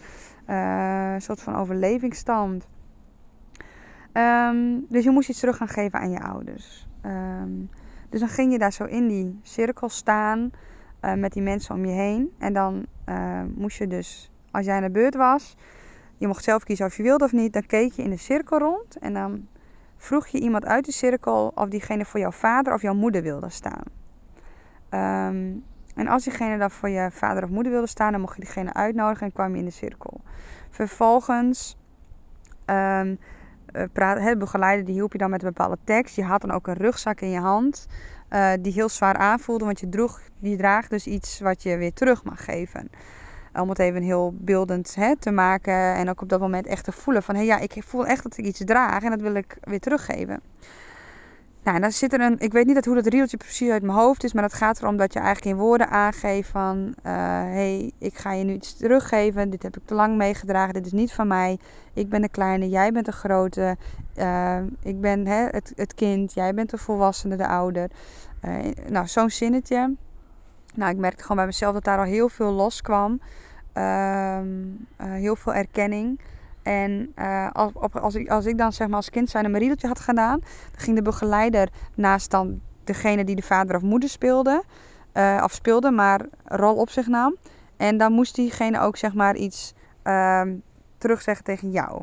Uh, 0.50 1.14
een 1.14 1.22
soort 1.22 1.42
van 1.42 1.56
overlevingsstand. 1.56 2.68
Um, 4.14 4.86
dus 4.90 5.04
je 5.04 5.10
moest 5.10 5.30
iets 5.30 5.40
terug 5.40 5.58
gaan 5.58 5.68
geven 5.68 6.00
aan 6.00 6.12
je 6.12 6.22
ouders. 6.22 6.88
Um, 7.06 7.70
Dus 8.10 8.20
dan 8.20 8.30
ging 8.30 8.52
je 8.52 8.60
daar 8.60 8.74
zo 8.74 8.84
in 8.84 9.08
die 9.08 9.40
cirkel 9.44 9.90
staan 9.90 10.52
uh, 11.02 11.14
met 11.14 11.34
die 11.34 11.42
mensen 11.42 11.76
om 11.76 11.86
je 11.86 11.92
heen. 11.92 12.32
En 12.38 12.54
dan 12.54 12.86
moest 13.56 13.78
je 13.78 13.88
dus, 13.88 14.32
als 14.52 14.66
jij 14.66 14.76
aan 14.76 14.82
de 14.82 14.92
beurt 14.92 15.16
was, 15.16 15.56
je 16.18 16.28
mocht 16.28 16.44
zelf 16.44 16.64
kiezen 16.64 16.86
of 16.86 16.98
je 16.98 17.04
wilde 17.04 17.24
of 17.26 17.32
niet, 17.32 17.54
dan 17.54 17.66
keek 17.66 17.92
je 17.92 18.04
in 18.04 18.10
de 18.10 18.18
cirkel 18.18 18.58
rond. 18.58 18.98
En 18.98 19.14
dan 19.14 19.48
vroeg 19.98 20.28
je 20.28 20.40
iemand 20.40 20.66
uit 20.66 20.86
de 20.86 20.92
cirkel 20.92 21.52
of 21.56 21.70
diegene 21.70 22.06
voor 22.06 22.20
jouw 22.20 22.32
vader 22.32 22.74
of 22.74 22.82
jouw 22.82 22.94
moeder 22.94 23.22
wilde 23.22 23.50
staan. 23.50 23.84
Um, 24.90 25.64
en 25.96 26.08
als 26.08 26.24
diegene 26.24 26.58
dan 26.58 26.72
voor 26.72 26.90
je 26.90 27.10
vader 27.12 27.44
of 27.44 27.50
moeder 27.50 27.72
wilde 27.72 27.88
staan, 27.88 28.12
dan 28.12 28.22
mocht 28.22 28.36
je 28.36 28.42
diegene 28.42 28.74
uitnodigen 28.74 29.26
en 29.26 29.34
kwam 29.34 29.52
je 29.52 29.60
in 29.60 29.66
de 29.66 29.72
cirkel. 29.72 30.22
Vervolgens 30.70 31.78
um, 32.66 33.20
praat, 33.94 34.38
begeleider 34.38 34.86
die 34.86 34.94
hielp 34.94 35.12
je 35.12 35.18
dan 35.18 35.30
met 35.30 35.44
een 35.44 35.48
bepaalde 35.48 35.78
tekst. 35.84 36.16
Je 36.16 36.24
had 36.24 36.42
dan 36.42 36.52
ook 36.52 36.68
een 36.68 36.74
rugzak 36.74 37.22
in 37.22 37.30
je 37.30 37.40
hand 37.40 37.88
uh, 38.30 38.52
die 38.60 38.74
heel 38.74 38.90
zwaar 38.90 39.16
aanvoelde, 39.18 39.66
want 39.66 39.80
je, 39.80 39.90
droeg, 39.90 40.22
je 40.40 40.58
draagt 40.58 40.90
dus 40.90 41.08
iets 41.08 41.40
wat 41.40 41.64
je 41.64 41.78
weer 41.78 41.94
terug 41.94 42.24
mag 42.24 42.44
geven. 42.46 42.90
Om 43.62 43.70
het 43.70 43.80
even 43.80 44.02
heel 44.02 44.34
beeldend 44.38 44.96
hè, 44.96 45.16
te 45.18 45.32
maken 45.32 45.94
en 45.96 46.10
ook 46.10 46.22
op 46.22 46.30
dat 46.30 46.40
moment 46.40 46.68
echt 46.68 46.84
te 46.84 46.92
voelen 46.92 47.24
van... 47.24 47.36
hé 47.36 47.46
hey, 47.46 47.50
ja, 47.50 47.60
ik 47.60 47.84
voel 47.84 48.06
echt 48.06 48.24
dat 48.24 48.38
ik 48.38 48.46
iets 48.46 48.62
draag 48.66 49.04
en 49.04 49.10
dat 49.10 49.22
wil 49.22 49.34
ik 49.34 49.58
weer 49.62 49.80
teruggeven. 49.80 50.42
Nou, 51.66 51.80
dan 51.80 51.92
zit 51.92 52.14
er 52.14 52.22
een. 52.22 52.40
Ik 52.40 52.52
weet 52.52 52.66
niet 52.66 52.76
dat 52.76 52.86
hoe 52.86 52.96
dat 52.96 53.06
rieltje 53.06 53.38
precies 53.38 53.70
uit 53.70 53.82
mijn 53.82 53.98
hoofd 53.98 54.24
is, 54.24 54.34
maar 54.34 54.44
het 54.44 54.54
gaat 54.54 54.82
erom 54.82 54.98
dat 54.98 55.14
je 55.14 55.20
eigenlijk 55.20 55.56
in 55.56 55.64
woorden 55.64 55.90
aangeeft 55.90 56.50
van: 56.50 56.96
hé, 57.02 57.12
uh, 57.12 57.54
hey, 57.54 57.92
ik 57.98 58.18
ga 58.18 58.32
je 58.32 58.44
nu 58.44 58.54
iets 58.54 58.78
teruggeven. 58.78 59.50
Dit 59.50 59.64
heb 59.64 59.78
ik 59.78 59.86
te 59.86 59.94
lang 59.94 60.18
meegedragen. 60.18 60.74
Dit 60.74 60.86
is 60.86 60.92
niet 60.92 61.14
van 61.14 61.28
mij. 61.28 61.60
Ik 61.94 62.10
ben 62.10 62.22
de 62.22 62.30
kleine, 62.30 62.70
jij 62.70 62.92
bent 62.92 63.06
de 63.06 63.12
grote. 63.12 63.78
Uh, 64.18 64.58
ik 64.82 65.02
ben 65.02 65.28
hè, 65.28 65.46
het, 65.46 65.74
het 65.76 65.94
kind, 65.94 66.34
jij 66.34 66.54
bent 66.54 66.70
de 66.70 66.78
volwassene, 66.78 67.36
de 67.36 67.48
ouder. 67.48 67.90
Uh, 68.46 68.56
nou, 68.90 69.08
zo'n 69.08 69.30
zinnetje. 69.30 69.96
Nou, 70.76 70.92
ik 70.92 70.98
merkte 70.98 71.22
gewoon 71.22 71.38
bij 71.38 71.46
mezelf 71.46 71.74
dat 71.74 71.84
daar 71.84 71.98
al 71.98 72.04
heel 72.04 72.30
veel 72.30 72.52
los 72.52 72.82
kwam. 72.82 73.20
Ehm, 73.76 74.48
heel 74.98 75.36
veel 75.36 75.54
erkenning. 75.54 76.20
En 76.64 77.14
uh, 77.20 77.52
als, 77.52 77.72
als, 77.94 78.16
ik, 78.16 78.30
als 78.30 78.46
ik 78.46 78.58
dan 78.58 78.74
zeg 78.74 78.88
maar 78.88 78.96
als 78.96 79.10
kind 79.10 79.30
zijn 79.30 79.46
een 79.46 79.58
riedeltje 79.58 79.88
had 79.88 80.00
gedaan, 80.00 80.40
dan 80.40 80.80
ging 80.80 80.96
de 80.96 81.02
begeleider 81.02 81.70
naast 81.96 82.32
dan 82.32 82.62
degene 82.84 83.24
die 83.24 83.36
de 83.36 83.42
vader 83.42 83.76
of 83.76 83.82
moeder 83.82 84.10
speelde, 84.10 84.64
uh, 85.14 85.42
of 85.44 85.52
speelde, 85.52 85.92
maar 85.92 86.26
rol 86.46 86.76
op 86.76 86.90
zich 86.90 87.08
nam. 87.08 87.36
En 87.78 87.98
dan 87.98 88.12
moest 88.12 88.36
diegene 88.36 88.80
ook 88.80 88.98
zeg 88.98 89.14
maar 89.14 89.36
iets 89.36 89.74
uh, 90.04 90.42
terugzeggen 90.98 91.46
tegen 91.46 91.72
jou. 91.72 92.02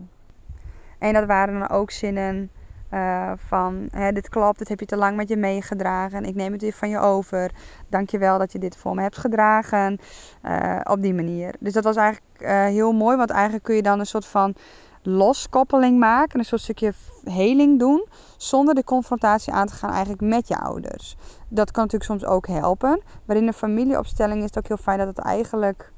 En 0.98 1.12
dat 1.12 1.26
waren 1.26 1.58
dan 1.58 1.68
ook 1.68 1.90
zinnen 1.90 2.50
uh, 2.94 3.32
van 3.36 3.88
hè, 3.90 4.12
dit 4.12 4.28
klopt, 4.28 4.58
dit 4.58 4.68
heb 4.68 4.80
je 4.80 4.86
te 4.86 4.96
lang 4.96 5.16
met 5.16 5.28
je 5.28 5.36
meegedragen. 5.36 6.18
En 6.18 6.24
ik 6.24 6.34
neem 6.34 6.52
het 6.52 6.62
weer 6.62 6.72
van 6.72 6.88
je 6.88 6.98
over. 6.98 7.50
Dankjewel 7.88 8.38
dat 8.38 8.52
je 8.52 8.58
dit 8.58 8.76
voor 8.76 8.94
me 8.94 9.02
hebt 9.02 9.18
gedragen. 9.18 9.98
Uh, 10.42 10.80
op 10.84 11.02
die 11.02 11.14
manier. 11.14 11.54
Dus 11.60 11.72
dat 11.72 11.84
was 11.84 11.96
eigenlijk 11.96 12.42
uh, 12.42 12.64
heel 12.64 12.92
mooi. 12.92 13.16
Want 13.16 13.30
eigenlijk 13.30 13.64
kun 13.64 13.74
je 13.74 13.82
dan 13.82 13.98
een 13.98 14.06
soort 14.06 14.26
van 14.26 14.54
loskoppeling 15.02 15.98
maken. 15.98 16.38
Een 16.38 16.44
soort 16.44 16.60
stukje 16.60 16.92
heling 17.24 17.78
doen. 17.78 18.06
Zonder 18.36 18.74
de 18.74 18.84
confrontatie 18.84 19.52
aan 19.52 19.66
te 19.66 19.74
gaan 19.74 19.90
eigenlijk 19.90 20.22
met 20.22 20.48
je 20.48 20.58
ouders. 20.58 21.16
Dat 21.48 21.70
kan 21.70 21.82
natuurlijk 21.82 22.10
soms 22.10 22.24
ook 22.30 22.46
helpen. 22.46 23.02
Maar 23.24 23.36
in 23.36 23.46
een 23.46 23.52
familieopstelling 23.52 24.38
is 24.38 24.44
het 24.44 24.58
ook 24.58 24.68
heel 24.68 24.76
fijn 24.76 24.98
dat 24.98 25.06
het 25.06 25.18
eigenlijk 25.18 25.92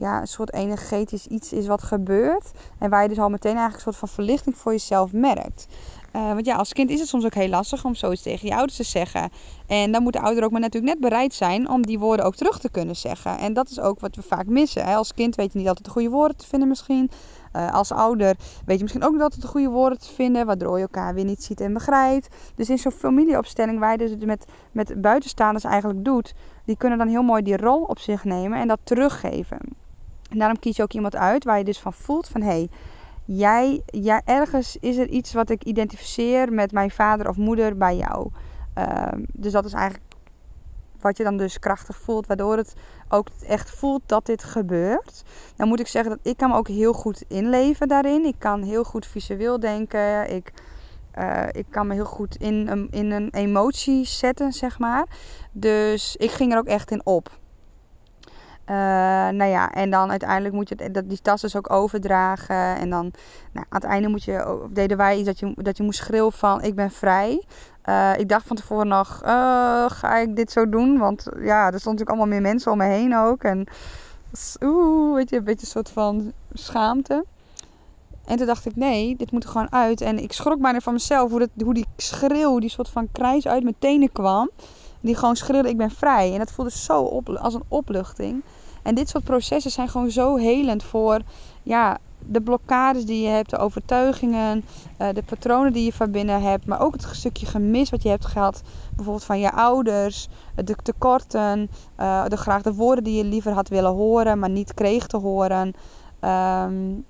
ja, 0.00 0.20
een 0.20 0.26
soort 0.26 0.52
energetisch 0.52 1.26
iets 1.26 1.52
is 1.52 1.66
wat 1.66 1.82
gebeurt. 1.82 2.50
En 2.78 2.90
waar 2.90 3.02
je 3.02 3.08
dus 3.08 3.18
al 3.18 3.28
meteen 3.28 3.56
eigenlijk 3.56 3.86
een 3.86 3.92
soort 3.92 3.96
van 3.96 4.08
verlichting 4.08 4.56
voor 4.56 4.72
jezelf 4.72 5.12
merkt. 5.12 5.66
Uh, 6.12 6.32
want 6.32 6.46
ja, 6.46 6.56
als 6.56 6.72
kind 6.72 6.90
is 6.90 7.00
het 7.00 7.08
soms 7.08 7.24
ook 7.24 7.34
heel 7.34 7.48
lastig 7.48 7.84
om 7.84 7.94
zoiets 7.94 8.22
tegen 8.22 8.48
je 8.48 8.54
ouders 8.54 8.76
te 8.76 8.82
zeggen. 8.82 9.30
En 9.66 9.92
dan 9.92 10.02
moet 10.02 10.12
de 10.12 10.20
ouder 10.20 10.44
ook 10.44 10.50
maar 10.50 10.60
natuurlijk 10.60 10.92
net 10.92 11.10
bereid 11.10 11.34
zijn 11.34 11.68
om 11.68 11.86
die 11.86 11.98
woorden 11.98 12.24
ook 12.24 12.34
terug 12.34 12.58
te 12.58 12.70
kunnen 12.70 12.96
zeggen. 12.96 13.38
En 13.38 13.52
dat 13.52 13.70
is 13.70 13.80
ook 13.80 14.00
wat 14.00 14.16
we 14.16 14.22
vaak 14.22 14.46
missen. 14.46 14.84
Als 14.84 15.14
kind 15.14 15.34
weet 15.34 15.52
je 15.52 15.58
niet 15.58 15.68
altijd 15.68 15.86
de 15.86 15.92
goede 15.92 16.08
woorden 16.08 16.36
te 16.36 16.46
vinden 16.46 16.68
misschien. 16.68 17.10
Uh, 17.56 17.74
als 17.74 17.92
ouder 17.92 18.36
weet 18.66 18.76
je 18.76 18.82
misschien 18.82 19.04
ook 19.04 19.12
niet 19.12 19.22
altijd 19.22 19.42
de 19.42 19.48
goede 19.48 19.68
woorden 19.68 19.98
te 19.98 20.12
vinden, 20.14 20.46
waardoor 20.46 20.76
je 20.76 20.82
elkaar 20.82 21.14
weer 21.14 21.24
niet 21.24 21.44
ziet 21.44 21.60
en 21.60 21.72
begrijpt. 21.72 22.28
Dus 22.54 22.70
in 22.70 22.78
zo'n 22.78 22.92
familieopstelling 22.92 23.78
waar 23.78 23.92
je 23.92 23.98
dus 23.98 24.10
het 24.10 24.24
met, 24.24 24.44
met 24.72 25.00
buitenstaanders 25.00 25.64
eigenlijk 25.64 26.04
doet, 26.04 26.34
die 26.64 26.76
kunnen 26.76 26.98
dan 26.98 27.08
heel 27.08 27.22
mooi 27.22 27.42
die 27.42 27.56
rol 27.56 27.82
op 27.82 27.98
zich 27.98 28.24
nemen 28.24 28.58
en 28.58 28.68
dat 28.68 28.78
teruggeven. 28.82 29.58
En 30.30 30.38
daarom 30.38 30.58
kies 30.58 30.76
je 30.76 30.82
ook 30.82 30.92
iemand 30.92 31.16
uit 31.16 31.44
waar 31.44 31.58
je 31.58 31.64
dus 31.64 31.78
van 31.78 31.92
voelt 31.92 32.28
van 32.28 32.40
hé, 32.40 32.48
hey, 32.48 32.68
jij, 33.36 33.82
jij, 33.86 34.22
ergens 34.24 34.76
is 34.80 34.96
er 34.96 35.08
iets 35.08 35.32
wat 35.32 35.50
ik 35.50 35.64
identificeer 35.64 36.52
met 36.52 36.72
mijn 36.72 36.90
vader 36.90 37.28
of 37.28 37.36
moeder 37.36 37.76
bij 37.76 37.96
jou. 37.96 38.30
Uh, 38.78 39.06
dus 39.32 39.52
dat 39.52 39.64
is 39.64 39.72
eigenlijk 39.72 40.04
wat 41.00 41.16
je 41.16 41.24
dan 41.24 41.36
dus 41.36 41.58
krachtig 41.58 41.96
voelt, 41.96 42.26
waardoor 42.26 42.56
het 42.56 42.74
ook 43.08 43.28
echt 43.46 43.70
voelt 43.70 44.02
dat 44.06 44.26
dit 44.26 44.44
gebeurt. 44.44 45.22
Dan 45.56 45.68
moet 45.68 45.80
ik 45.80 45.86
zeggen 45.86 46.10
dat 46.10 46.26
ik 46.32 46.36
kan 46.36 46.50
me 46.50 46.56
ook 46.56 46.68
heel 46.68 46.92
goed 46.92 47.24
inleven 47.28 47.88
daarin. 47.88 48.24
Ik 48.24 48.38
kan 48.38 48.62
heel 48.62 48.84
goed 48.84 49.06
visueel 49.06 49.60
denken. 49.60 50.34
Ik, 50.34 50.52
uh, 51.18 51.46
ik 51.52 51.66
kan 51.70 51.86
me 51.86 51.94
heel 51.94 52.04
goed 52.04 52.36
in 52.36 52.68
een, 52.68 52.88
in 52.90 53.10
een 53.10 53.28
emotie 53.30 54.04
zetten, 54.06 54.52
zeg 54.52 54.78
maar. 54.78 55.06
Dus 55.52 56.16
ik 56.16 56.30
ging 56.30 56.52
er 56.52 56.58
ook 56.58 56.66
echt 56.66 56.90
in 56.90 57.06
op. 57.06 57.39
Uh, 58.70 58.76
nou 59.28 59.44
ja, 59.44 59.72
en 59.72 59.90
dan 59.90 60.10
uiteindelijk 60.10 60.54
moet 60.54 60.68
je 60.68 60.90
dat, 60.92 61.08
die 61.08 61.20
tas 61.22 61.40
dus 61.40 61.56
ook 61.56 61.70
overdragen. 61.70 62.76
En 62.76 62.90
dan 62.90 63.12
nou, 63.52 63.66
aan 63.68 63.80
het 63.80 63.84
einde 63.84 64.08
moet 64.08 64.24
je, 64.24 64.66
deden 64.70 64.96
wij 64.96 65.16
iets 65.16 65.26
dat 65.26 65.38
je, 65.38 65.52
dat 65.56 65.76
je 65.76 65.82
moest 65.82 65.98
schreeuwen 65.98 66.32
van 66.32 66.62
ik 66.62 66.74
ben 66.74 66.90
vrij. 66.90 67.44
Uh, 67.84 68.18
ik 68.18 68.28
dacht 68.28 68.46
van 68.46 68.56
tevoren 68.56 68.88
nog, 68.88 69.20
uh, 69.22 69.90
ga 69.90 70.16
ik 70.16 70.36
dit 70.36 70.52
zo 70.52 70.68
doen? 70.68 70.98
Want 70.98 71.22
ja, 71.22 71.72
er 71.72 71.80
stonden 71.80 71.82
natuurlijk 71.82 72.08
allemaal 72.08 72.26
meer 72.26 72.40
mensen 72.40 72.72
om 72.72 72.78
me 72.78 72.84
heen 72.84 73.16
ook. 73.16 73.42
En 73.42 73.66
oeh, 74.60 75.14
weet 75.14 75.30
je, 75.30 75.36
een 75.36 75.44
beetje 75.44 75.66
een 75.66 75.72
soort 75.72 75.90
van 75.90 76.32
schaamte. 76.52 77.24
En 78.24 78.36
toen 78.36 78.46
dacht 78.46 78.66
ik, 78.66 78.76
nee, 78.76 79.16
dit 79.16 79.32
moet 79.32 79.44
er 79.44 79.50
gewoon 79.50 79.72
uit. 79.72 80.00
En 80.00 80.18
ik 80.18 80.32
schrok 80.32 80.60
bijna 80.60 80.80
van 80.80 80.92
mezelf 80.92 81.30
hoe, 81.30 81.38
dat, 81.38 81.48
hoe 81.64 81.74
die 81.74 81.86
schreeuw, 81.96 82.58
die 82.58 82.70
soort 82.70 82.88
van 82.88 83.08
krijs 83.12 83.46
uit 83.46 83.62
mijn 83.62 83.76
tenen 83.78 84.12
kwam. 84.12 84.50
Die 85.00 85.16
gewoon 85.16 85.36
schreeuwde, 85.36 85.68
ik 85.68 85.76
ben 85.76 85.90
vrij. 85.90 86.32
En 86.32 86.38
dat 86.38 86.50
voelde 86.50 86.70
zo 86.70 87.02
op, 87.02 87.28
als 87.28 87.54
een 87.54 87.64
opluchting. 87.68 88.42
En 88.82 88.94
dit 88.94 89.08
soort 89.08 89.24
processen 89.24 89.70
zijn 89.70 89.88
gewoon 89.88 90.10
zo 90.10 90.36
helend 90.36 90.82
voor 90.82 91.20
ja, 91.62 91.98
de 92.26 92.40
blokkades 92.40 93.04
die 93.04 93.22
je 93.22 93.28
hebt, 93.28 93.50
de 93.50 93.58
overtuigingen, 93.58 94.64
uh, 94.98 95.08
de 95.12 95.22
patronen 95.22 95.72
die 95.72 95.84
je 95.84 95.92
van 95.92 96.10
binnen 96.10 96.42
hebt, 96.42 96.66
maar 96.66 96.80
ook 96.80 96.92
het 96.92 97.06
stukje 97.12 97.46
gemis 97.46 97.90
wat 97.90 98.02
je 98.02 98.08
hebt 98.08 98.26
gehad, 98.26 98.62
bijvoorbeeld 98.94 99.24
van 99.24 99.40
je 99.40 99.52
ouders, 99.52 100.28
de 100.54 100.76
tekorten, 100.82 101.70
uh, 102.00 102.24
de 102.26 102.36
graag 102.36 102.62
de 102.62 102.74
woorden 102.74 103.04
die 103.04 103.16
je 103.16 103.24
liever 103.24 103.52
had 103.52 103.68
willen 103.68 103.92
horen, 103.92 104.38
maar 104.38 104.50
niet 104.50 104.74
kreeg 104.74 105.06
te 105.06 105.16
horen. 105.16 105.74
Um, 106.20 107.04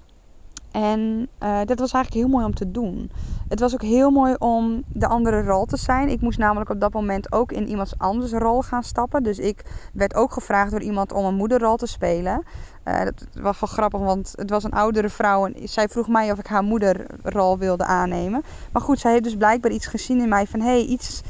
en 0.71 1.29
uh, 1.43 1.59
dat 1.65 1.79
was 1.79 1.93
eigenlijk 1.93 2.15
heel 2.15 2.29
mooi 2.29 2.45
om 2.45 2.55
te 2.55 2.71
doen. 2.71 3.11
Het 3.49 3.61
was 3.61 3.75
ook 3.75 3.83
heel 3.83 4.11
mooi 4.11 4.35
om 4.39 4.83
de 4.87 5.07
andere 5.07 5.43
rol 5.43 5.65
te 5.65 5.77
zijn. 5.77 6.09
Ik 6.09 6.21
moest 6.21 6.39
namelijk 6.39 6.71
op 6.71 6.81
dat 6.81 6.93
moment 6.93 7.33
ook 7.33 7.53
in 7.53 7.69
iemands 7.69 7.99
anders 7.99 8.33
rol 8.33 8.63
gaan 8.63 8.83
stappen. 8.83 9.23
Dus 9.23 9.39
ik 9.39 9.65
werd 9.93 10.15
ook 10.15 10.33
gevraagd 10.33 10.71
door 10.71 10.83
iemand 10.83 11.13
om 11.13 11.25
een 11.25 11.35
moederrol 11.35 11.77
te 11.77 11.87
spelen. 11.87 12.43
Uh, 12.85 13.05
dat 13.05 13.27
was 13.33 13.61
wel 13.61 13.69
grappig, 13.69 14.01
want 14.01 14.33
het 14.37 14.51
was 14.51 14.65
een 14.65 14.73
oudere 14.73 15.09
vrouw 15.09 15.47
en 15.47 15.69
zij 15.69 15.89
vroeg 15.89 16.09
mij 16.09 16.33
of 16.33 16.39
ik 16.39 16.47
haar 16.47 16.63
moederrol 16.63 17.59
wilde 17.59 17.85
aannemen. 17.85 18.43
Maar 18.73 18.83
goed, 18.83 18.99
zij 18.99 19.11
heeft 19.11 19.25
dus 19.25 19.37
blijkbaar 19.37 19.73
iets 19.73 19.87
gezien 19.87 20.21
in 20.21 20.29
mij 20.29 20.47
van 20.47 20.61
hé, 20.61 20.67
hey, 20.67 20.85
iets 20.85 21.23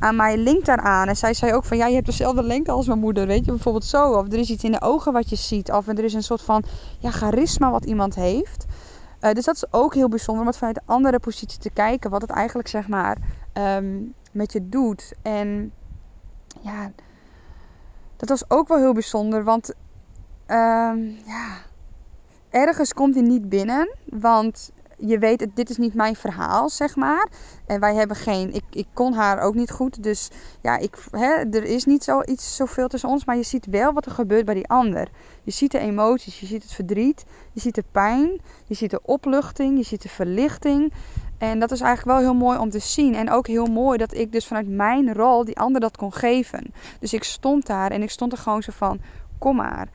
aan 0.00 0.16
mij 0.16 0.36
linkt 0.36 0.66
daaraan. 0.66 1.08
En 1.08 1.16
zij 1.16 1.34
zei 1.34 1.52
ook 1.52 1.64
van, 1.64 1.76
ja, 1.76 1.86
je 1.86 1.94
hebt 1.94 2.06
dezelfde 2.06 2.42
lengte 2.42 2.70
als 2.70 2.86
mijn 2.86 2.98
moeder, 2.98 3.26
weet 3.26 3.44
je, 3.44 3.50
bijvoorbeeld 3.50 3.84
zo. 3.84 4.12
Of 4.12 4.26
er 4.26 4.38
is 4.38 4.50
iets 4.50 4.64
in 4.64 4.72
de 4.72 4.80
ogen 4.80 5.12
wat 5.12 5.30
je 5.30 5.36
ziet. 5.36 5.72
Of 5.72 5.88
er 5.88 6.04
is 6.04 6.14
een 6.14 6.22
soort 6.22 6.42
van, 6.42 6.64
ja, 6.98 7.10
charisma 7.10 7.70
wat 7.70 7.84
iemand 7.84 8.14
heeft. 8.14 8.66
Uh, 9.20 9.32
dus 9.32 9.44
dat 9.44 9.54
is 9.54 9.64
ook 9.70 9.94
heel 9.94 10.08
bijzonder 10.08 10.42
om 10.42 10.48
het 10.48 10.56
vanuit 10.56 10.76
een 10.76 10.94
andere 10.94 11.18
positie 11.18 11.58
te 11.58 11.70
kijken. 11.70 12.10
Wat 12.10 12.22
het 12.22 12.30
eigenlijk, 12.30 12.68
zeg 12.68 12.88
maar, 12.88 13.16
um, 13.54 14.14
met 14.32 14.52
je 14.52 14.68
doet. 14.68 15.14
En 15.22 15.72
ja, 16.60 16.90
dat 18.16 18.28
was 18.28 18.50
ook 18.50 18.68
wel 18.68 18.78
heel 18.78 18.92
bijzonder. 18.92 19.44
Want, 19.44 19.74
um, 20.46 21.16
ja, 21.26 21.56
ergens 22.50 22.94
komt 22.94 23.14
hij 23.14 23.24
niet 23.24 23.48
binnen. 23.48 23.96
Want 24.04 24.70
je 24.98 25.18
weet, 25.18 25.46
dit 25.54 25.70
is 25.70 25.76
niet 25.76 25.94
mijn 25.94 26.16
verhaal, 26.16 26.68
zeg 26.68 26.96
maar. 26.96 27.28
En 27.66 27.80
wij 27.80 27.94
hebben 27.94 28.16
geen, 28.16 28.54
ik, 28.54 28.64
ik 28.70 28.86
kon 28.92 29.12
haar 29.12 29.40
ook 29.40 29.54
niet 29.54 29.70
goed. 29.70 30.02
Dus 30.02 30.30
ja, 30.62 30.76
ik, 30.76 30.96
hè, 31.10 31.34
er 31.50 31.64
is 31.64 31.84
niet 31.84 32.04
zoiets 32.04 32.56
zoveel 32.56 32.88
tussen 32.88 33.08
ons. 33.08 33.24
Maar 33.24 33.36
je 33.36 33.42
ziet 33.42 33.66
wel 33.66 33.92
wat 33.92 34.06
er 34.06 34.12
gebeurt 34.12 34.44
bij 34.44 34.54
die 34.54 34.68
ander. 34.68 35.08
Je 35.42 35.50
ziet 35.50 35.70
de 35.70 35.78
emoties, 35.78 36.40
je 36.40 36.46
ziet 36.46 36.62
het 36.62 36.72
verdriet, 36.72 37.24
je 37.52 37.60
ziet 37.60 37.74
de 37.74 37.84
pijn, 37.92 38.40
je 38.66 38.74
ziet 38.74 38.90
de 38.90 39.00
opluchting, 39.02 39.76
je 39.76 39.84
ziet 39.84 40.02
de 40.02 40.08
verlichting. 40.08 40.92
En 41.38 41.58
dat 41.58 41.70
is 41.70 41.80
eigenlijk 41.80 42.18
wel 42.18 42.28
heel 42.30 42.40
mooi 42.40 42.58
om 42.58 42.70
te 42.70 42.78
zien. 42.78 43.14
En 43.14 43.30
ook 43.30 43.46
heel 43.46 43.66
mooi 43.66 43.98
dat 43.98 44.14
ik 44.14 44.32
dus 44.32 44.46
vanuit 44.46 44.68
mijn 44.68 45.14
rol 45.14 45.44
die 45.44 45.58
ander 45.58 45.80
dat 45.80 45.96
kon 45.96 46.12
geven. 46.12 46.72
Dus 47.00 47.12
ik 47.12 47.24
stond 47.24 47.66
daar 47.66 47.90
en 47.90 48.02
ik 48.02 48.10
stond 48.10 48.32
er 48.32 48.38
gewoon 48.38 48.62
zo 48.62 48.72
van, 48.74 49.00
kom 49.38 49.56
maar 49.56 49.88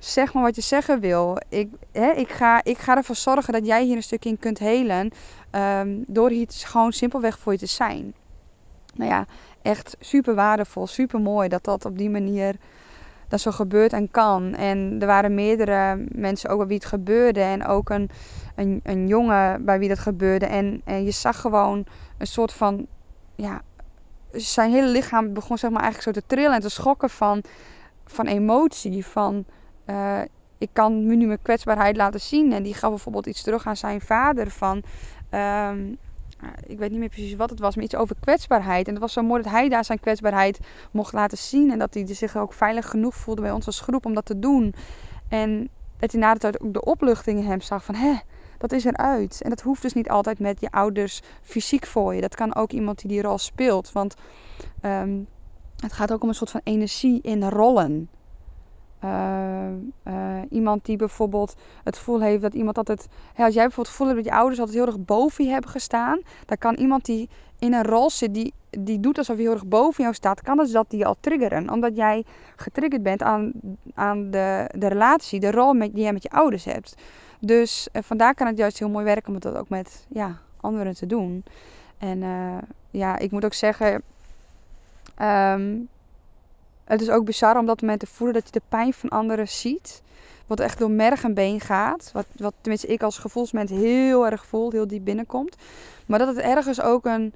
zeg 0.00 0.32
maar 0.32 0.42
wat 0.42 0.56
je 0.56 0.62
zeggen 0.62 1.00
wil. 1.00 1.38
Ik, 1.48 1.68
hè, 1.92 2.10
ik, 2.10 2.28
ga, 2.28 2.64
ik 2.64 2.78
ga 2.78 2.96
ervoor 2.96 3.16
zorgen 3.16 3.52
dat 3.52 3.66
jij 3.66 3.84
hier 3.84 3.96
een 3.96 4.02
stukje 4.02 4.30
in 4.30 4.38
kunt 4.38 4.58
helen. 4.58 5.10
Um, 5.52 6.04
door 6.06 6.30
hier 6.30 6.46
gewoon 6.48 6.92
simpelweg 6.92 7.38
voor 7.38 7.52
je 7.52 7.58
te 7.58 7.66
zijn. 7.66 8.14
Nou 8.94 9.10
ja, 9.10 9.26
echt 9.62 9.96
super 10.00 10.34
waardevol, 10.34 10.86
super 10.86 11.20
mooi 11.20 11.48
dat 11.48 11.64
dat 11.64 11.84
op 11.84 11.98
die 11.98 12.10
manier 12.10 12.56
dat 13.28 13.40
zo 13.40 13.50
gebeurt 13.50 13.92
en 13.92 14.10
kan. 14.10 14.54
En 14.54 14.96
er 15.00 15.06
waren 15.06 15.34
meerdere 15.34 16.04
mensen 16.08 16.50
ook 16.50 16.58
bij 16.58 16.66
wie 16.66 16.76
het 16.76 16.86
gebeurde. 16.86 17.40
En 17.40 17.66
ook 17.66 17.90
een, 17.90 18.10
een, 18.54 18.80
een 18.82 19.06
jongen 19.06 19.64
bij 19.64 19.78
wie 19.78 19.88
dat 19.88 19.98
gebeurde. 19.98 20.46
En, 20.46 20.80
en 20.84 21.04
je 21.04 21.10
zag 21.10 21.40
gewoon 21.40 21.84
een 22.18 22.26
soort 22.26 22.52
van, 22.52 22.86
ja, 23.34 23.62
zijn 24.32 24.70
hele 24.70 24.86
lichaam 24.86 25.32
begon 25.32 25.58
zeg 25.58 25.70
maar 25.70 25.82
eigenlijk 25.82 26.16
zo 26.16 26.20
te 26.20 26.26
trillen 26.26 26.54
en 26.54 26.60
te 26.60 26.68
schokken 26.68 27.10
van, 27.10 27.42
van 28.04 28.26
emotie. 28.26 29.06
Van, 29.06 29.44
uh, 29.90 30.20
ik 30.58 30.68
kan 30.72 31.06
nu 31.06 31.26
mijn 31.26 31.42
kwetsbaarheid 31.42 31.96
laten 31.96 32.20
zien. 32.20 32.52
En 32.52 32.62
die 32.62 32.74
gaf 32.74 32.90
bijvoorbeeld 32.90 33.26
iets 33.26 33.42
terug 33.42 33.66
aan 33.66 33.76
zijn 33.76 34.00
vader 34.00 34.50
van... 34.50 34.82
Um, 35.30 35.98
ik 36.66 36.78
weet 36.78 36.90
niet 36.90 36.98
meer 36.98 37.08
precies 37.08 37.34
wat 37.34 37.50
het 37.50 37.60
was, 37.60 37.74
maar 37.74 37.84
iets 37.84 37.94
over 37.94 38.16
kwetsbaarheid. 38.20 38.86
En 38.86 38.92
het 38.92 39.02
was 39.02 39.12
zo 39.12 39.22
mooi 39.22 39.42
dat 39.42 39.52
hij 39.52 39.68
daar 39.68 39.84
zijn 39.84 40.00
kwetsbaarheid 40.00 40.58
mocht 40.90 41.12
laten 41.12 41.38
zien. 41.38 41.70
En 41.70 41.78
dat 41.78 41.94
hij 41.94 42.14
zich 42.14 42.36
ook 42.36 42.52
veilig 42.52 42.88
genoeg 42.88 43.14
voelde 43.14 43.40
bij 43.40 43.50
ons 43.50 43.66
als 43.66 43.80
groep 43.80 44.06
om 44.06 44.14
dat 44.14 44.24
te 44.24 44.38
doen. 44.38 44.74
En 45.28 45.68
dat 45.98 46.12
hij 46.12 46.20
na 46.20 46.32
de 46.32 46.38
tijd 46.38 46.60
ook 46.60 46.72
de 46.72 46.84
opluchting 46.84 47.38
in 47.38 47.46
hem 47.46 47.60
zag 47.60 47.84
van... 47.84 47.94
Hé, 47.94 48.18
dat 48.58 48.72
is 48.72 48.84
eruit. 48.84 49.40
En 49.42 49.50
dat 49.50 49.60
hoeft 49.60 49.82
dus 49.82 49.92
niet 49.92 50.08
altijd 50.08 50.38
met 50.38 50.60
je 50.60 50.70
ouders 50.70 51.20
fysiek 51.42 51.86
voor 51.86 52.14
je. 52.14 52.20
Dat 52.20 52.34
kan 52.34 52.54
ook 52.54 52.72
iemand 52.72 52.98
die 52.98 53.10
die 53.10 53.22
rol 53.22 53.38
speelt. 53.38 53.92
Want 53.92 54.14
um, 54.82 55.26
het 55.76 55.92
gaat 55.92 56.12
ook 56.12 56.22
om 56.22 56.28
een 56.28 56.34
soort 56.34 56.50
van 56.50 56.60
energie 56.64 57.20
in 57.22 57.48
rollen. 57.48 58.08
Uh, 59.04 59.66
uh, 60.06 60.38
iemand 60.50 60.84
die 60.84 60.96
bijvoorbeeld 60.96 61.54
het 61.84 61.96
gevoel 61.96 62.20
heeft 62.20 62.42
dat 62.42 62.54
iemand 62.54 62.76
altijd. 62.78 63.08
Ja, 63.36 63.44
als 63.44 63.54
jij 63.54 63.66
bijvoorbeeld 63.66 63.98
hebt 63.98 64.14
dat 64.14 64.24
je 64.24 64.40
ouders 64.40 64.58
altijd 64.58 64.78
heel 64.78 64.86
erg 64.86 65.04
boven 65.04 65.44
je 65.44 65.50
hebben 65.50 65.70
gestaan. 65.70 66.20
Dan 66.46 66.58
kan 66.58 66.74
iemand 66.74 67.04
die 67.04 67.28
in 67.58 67.74
een 67.74 67.84
rol 67.84 68.10
zit, 68.10 68.34
die, 68.34 68.52
die 68.70 69.00
doet 69.00 69.18
alsof 69.18 69.36
hij 69.36 69.44
heel 69.44 69.54
erg 69.54 69.66
boven 69.66 70.02
jou 70.02 70.14
staat. 70.14 70.42
Kan 70.42 70.56
dus 70.56 70.70
dat 70.72 70.90
die 70.90 71.06
al 71.06 71.16
triggeren. 71.20 71.70
Omdat 71.70 71.96
jij 71.96 72.24
getriggerd 72.56 73.02
bent 73.02 73.22
aan, 73.22 73.52
aan 73.94 74.30
de, 74.30 74.70
de 74.74 74.86
relatie, 74.86 75.40
de 75.40 75.50
rol 75.50 75.72
met, 75.72 75.94
die 75.94 76.02
jij 76.02 76.12
met 76.12 76.22
je 76.22 76.30
ouders 76.30 76.64
hebt. 76.64 76.94
Dus 77.40 77.88
uh, 77.92 78.02
vandaar 78.02 78.34
kan 78.34 78.46
het 78.46 78.58
juist 78.58 78.78
heel 78.78 78.90
mooi 78.90 79.04
werken 79.04 79.34
om 79.34 79.40
dat 79.40 79.56
ook 79.56 79.68
met 79.68 80.06
ja, 80.08 80.38
anderen 80.60 80.94
te 80.94 81.06
doen. 81.06 81.44
En 81.98 82.22
ja, 82.90 83.18
ik 83.18 83.30
moet 83.30 83.44
ook 83.44 83.54
zeggen. 83.54 84.02
Um, 85.22 85.88
het 86.90 87.00
is 87.00 87.10
ook 87.10 87.24
bizar 87.24 87.58
om 87.58 87.66
dat 87.66 87.80
moment 87.80 88.00
te 88.00 88.06
voelen 88.06 88.34
dat 88.34 88.46
je 88.46 88.52
de 88.52 88.66
pijn 88.68 88.92
van 88.92 89.08
anderen 89.08 89.48
ziet. 89.48 90.02
Wat 90.46 90.60
echt 90.60 90.78
door 90.78 90.90
merg 90.90 91.24
en 91.24 91.34
been 91.34 91.60
gaat. 91.60 92.10
Wat, 92.12 92.26
wat 92.36 92.54
tenminste 92.60 92.86
ik 92.86 93.02
als 93.02 93.18
gevoelsmens 93.18 93.70
heel 93.70 94.26
erg 94.26 94.46
voel, 94.46 94.70
heel 94.70 94.86
diep 94.86 95.04
binnenkomt. 95.04 95.56
Maar 96.06 96.18
dat 96.18 96.28
het 96.28 96.36
ergens 96.36 96.80
ook 96.80 97.04
een 97.04 97.32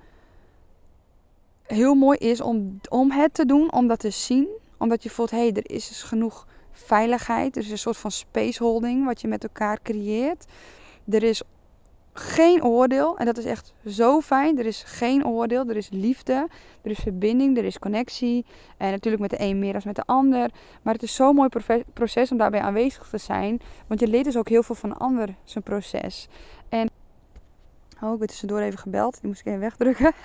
heel 1.63 1.95
mooi 1.95 2.19
is 2.19 2.41
om, 2.41 2.81
om 2.89 3.11
het 3.11 3.35
te 3.35 3.47
doen, 3.47 3.73
om 3.73 3.89
dat 3.89 3.99
te 3.99 4.11
zien. 4.11 4.49
Omdat 4.77 5.03
je 5.03 5.11
voelt, 5.11 5.31
hé, 5.31 5.39
hey, 5.39 5.53
er 5.53 5.71
is 5.71 5.89
dus 5.89 6.03
genoeg 6.03 6.47
veiligheid. 6.73 7.57
Er 7.57 7.63
is 7.63 7.71
een 7.71 7.79
soort 7.79 7.97
van 7.97 8.11
spaceholding 8.11 9.05
wat 9.05 9.21
je 9.21 9.29
met 9.29 9.43
elkaar 9.43 9.79
creëert. 9.83 10.45
Er 11.11 11.23
is 11.23 11.43
geen 12.15 12.65
oordeel. 12.65 13.19
En 13.19 13.27
dat 13.27 13.39
is 13.39 13.45
echt 13.45 13.73
zo 13.87 14.21
fijn. 14.21 14.59
Er 14.59 14.67
is 14.67 14.83
geen 14.87 15.27
oordeel. 15.27 15.69
Er 15.69 15.77
is 15.77 15.89
liefde. 15.91 16.49
Er 16.83 16.91
is 16.91 16.99
verbinding. 16.99 17.57
Er 17.59 17.65
is 17.65 17.79
connectie. 17.79 18.47
En 18.77 18.91
natuurlijk 18.91 19.23
met 19.23 19.31
de 19.31 19.41
een 19.41 19.59
meer 19.59 19.73
dan 19.73 19.83
met 19.85 19.97
de 19.97 20.05
ander. 20.07 20.51
Maar 20.83 20.95
het 20.95 21.03
is 21.03 21.15
zo'n 21.15 21.35
mooi 21.35 21.49
proces 21.93 22.31
om 22.31 22.39
daarbij 22.39 22.61
aanwezig 22.61 23.09
te 23.09 23.19
zijn. 23.19 23.61
Want 23.87 24.01
je 24.01 24.09
leert 24.09 24.25
dus 24.25 24.37
ook 24.37 24.49
heel 24.49 24.63
veel 24.63 24.75
van 24.75 24.89
de 24.89 24.97
ander 24.97 25.35
zijn 25.45 25.65
proces. 25.65 26.29
En. 26.69 26.91
Oh, 28.03 28.13
ik 28.13 28.19
werd 28.19 28.31
tussendoor 28.31 28.61
even 28.61 28.79
gebeld. 28.79 29.21
Die 29.21 29.29
moest 29.29 29.41
ik 29.41 29.47
even 29.47 29.61
wegdrukken. 29.61 30.13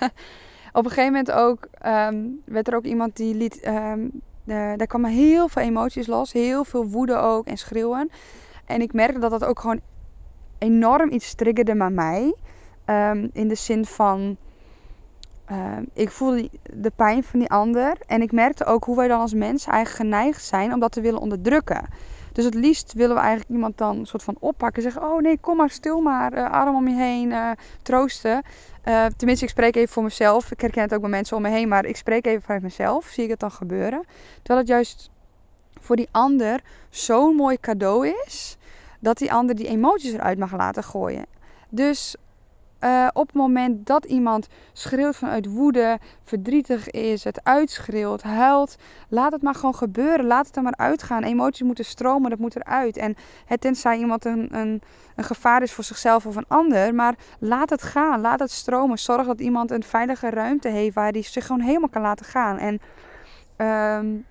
Op 0.72 0.84
een 0.84 0.90
gegeven 0.90 1.12
moment 1.12 1.30
ook 1.30 1.68
um, 1.86 2.42
werd 2.44 2.68
er 2.68 2.74
ook 2.74 2.84
iemand 2.84 3.16
die 3.16 3.34
liet. 3.34 3.66
Um, 3.66 4.20
daar 4.44 4.86
kwamen 4.86 5.10
heel 5.10 5.48
veel 5.48 5.62
emoties 5.62 6.06
los. 6.06 6.32
Heel 6.32 6.64
veel 6.64 6.86
woede 6.86 7.16
ook 7.16 7.46
en 7.46 7.56
schreeuwen. 7.56 8.10
En 8.66 8.80
ik 8.80 8.92
merkte 8.92 9.18
dat 9.18 9.30
dat 9.30 9.44
ook 9.44 9.60
gewoon 9.60 9.80
enorm 10.60 11.12
iets 11.12 11.34
triggerde 11.34 11.76
bij 11.76 11.90
mij. 11.90 12.34
Um, 12.86 13.30
in 13.32 13.48
de 13.48 13.54
zin 13.54 13.84
van. 13.84 14.36
Uh, 15.50 15.76
ik 15.92 16.10
voelde 16.10 16.50
de 16.62 16.92
pijn 16.96 17.24
van 17.24 17.38
die 17.38 17.50
ander. 17.50 17.96
En 18.06 18.22
ik 18.22 18.32
merkte 18.32 18.64
ook 18.64 18.84
hoe 18.84 18.96
wij 18.96 19.08
dan 19.08 19.20
als 19.20 19.34
mensen 19.34 19.72
eigenlijk 19.72 20.10
geneigd 20.10 20.44
zijn 20.44 20.72
om 20.72 20.80
dat 20.80 20.92
te 20.92 21.00
willen 21.00 21.20
onderdrukken. 21.20 21.88
Dus 22.32 22.44
het 22.44 22.54
liefst 22.54 22.92
willen 22.92 23.14
we 23.14 23.20
eigenlijk 23.20 23.50
iemand 23.50 23.78
dan 23.78 23.98
een 23.98 24.06
soort 24.06 24.22
van 24.22 24.36
oppakken. 24.40 24.82
Zeggen: 24.82 25.02
Oh 25.02 25.20
nee, 25.20 25.38
kom 25.40 25.56
maar 25.56 25.70
stil 25.70 26.00
maar. 26.00 26.34
Uh, 26.34 26.50
arm 26.50 26.76
om 26.76 26.88
je 26.88 26.94
heen. 26.94 27.30
Uh, 27.30 27.50
troosten. 27.82 28.42
Uh, 28.84 29.06
tenminste, 29.16 29.44
ik 29.44 29.50
spreek 29.50 29.76
even 29.76 29.92
voor 29.92 30.02
mezelf. 30.02 30.50
Ik 30.50 30.60
herken 30.60 30.82
het 30.82 30.94
ook 30.94 31.00
bij 31.00 31.10
mensen 31.10 31.36
om 31.36 31.42
me 31.42 31.48
heen. 31.48 31.68
Maar 31.68 31.84
ik 31.84 31.96
spreek 31.96 32.26
even 32.26 32.42
vanuit 32.42 32.62
mezelf. 32.62 33.06
Zie 33.06 33.24
ik 33.24 33.30
het 33.30 33.40
dan 33.40 33.50
gebeuren. 33.50 34.04
Terwijl 34.36 34.58
het 34.58 34.68
juist 34.68 35.10
voor 35.80 35.96
die 35.96 36.08
ander 36.10 36.60
zo'n 36.90 37.34
mooi 37.34 37.60
cadeau 37.60 38.14
is 38.26 38.58
dat 39.00 39.18
die 39.18 39.32
ander 39.32 39.54
die 39.54 39.66
emoties 39.66 40.12
eruit 40.12 40.38
mag 40.38 40.56
laten 40.56 40.84
gooien. 40.84 41.26
Dus 41.68 42.16
uh, 42.80 43.08
op 43.12 43.26
het 43.26 43.36
moment 43.36 43.86
dat 43.86 44.04
iemand 44.04 44.48
schreeuwt 44.72 45.16
vanuit 45.16 45.46
woede, 45.46 45.98
verdrietig 46.22 46.90
is, 46.90 47.24
het 47.24 47.44
uitschreeuwt, 47.44 48.22
huilt, 48.22 48.76
laat 49.08 49.32
het 49.32 49.42
maar 49.42 49.54
gewoon 49.54 49.74
gebeuren. 49.74 50.26
Laat 50.26 50.46
het 50.46 50.56
er 50.56 50.62
maar 50.62 50.76
uitgaan. 50.76 51.22
Emoties 51.22 51.62
moeten 51.62 51.84
stromen, 51.84 52.30
dat 52.30 52.38
moet 52.38 52.56
eruit. 52.56 52.96
En 52.96 53.14
het 53.44 53.60
tenzij 53.60 53.98
iemand 53.98 54.24
een, 54.24 54.48
een, 54.56 54.82
een 55.16 55.24
gevaar 55.24 55.62
is 55.62 55.72
voor 55.72 55.84
zichzelf 55.84 56.26
of 56.26 56.36
een 56.36 56.48
ander, 56.48 56.94
maar 56.94 57.14
laat 57.38 57.70
het 57.70 57.82
gaan, 57.82 58.20
laat 58.20 58.38
het 58.38 58.50
stromen. 58.50 58.98
Zorg 58.98 59.26
dat 59.26 59.40
iemand 59.40 59.70
een 59.70 59.82
veilige 59.82 60.30
ruimte 60.30 60.68
heeft 60.68 60.94
waar 60.94 61.10
hij 61.10 61.22
zich 61.22 61.46
gewoon 61.46 61.62
helemaal 61.62 61.88
kan 61.88 62.02
laten 62.02 62.26
gaan. 62.26 62.58
En 62.58 62.80
um, 63.96 64.26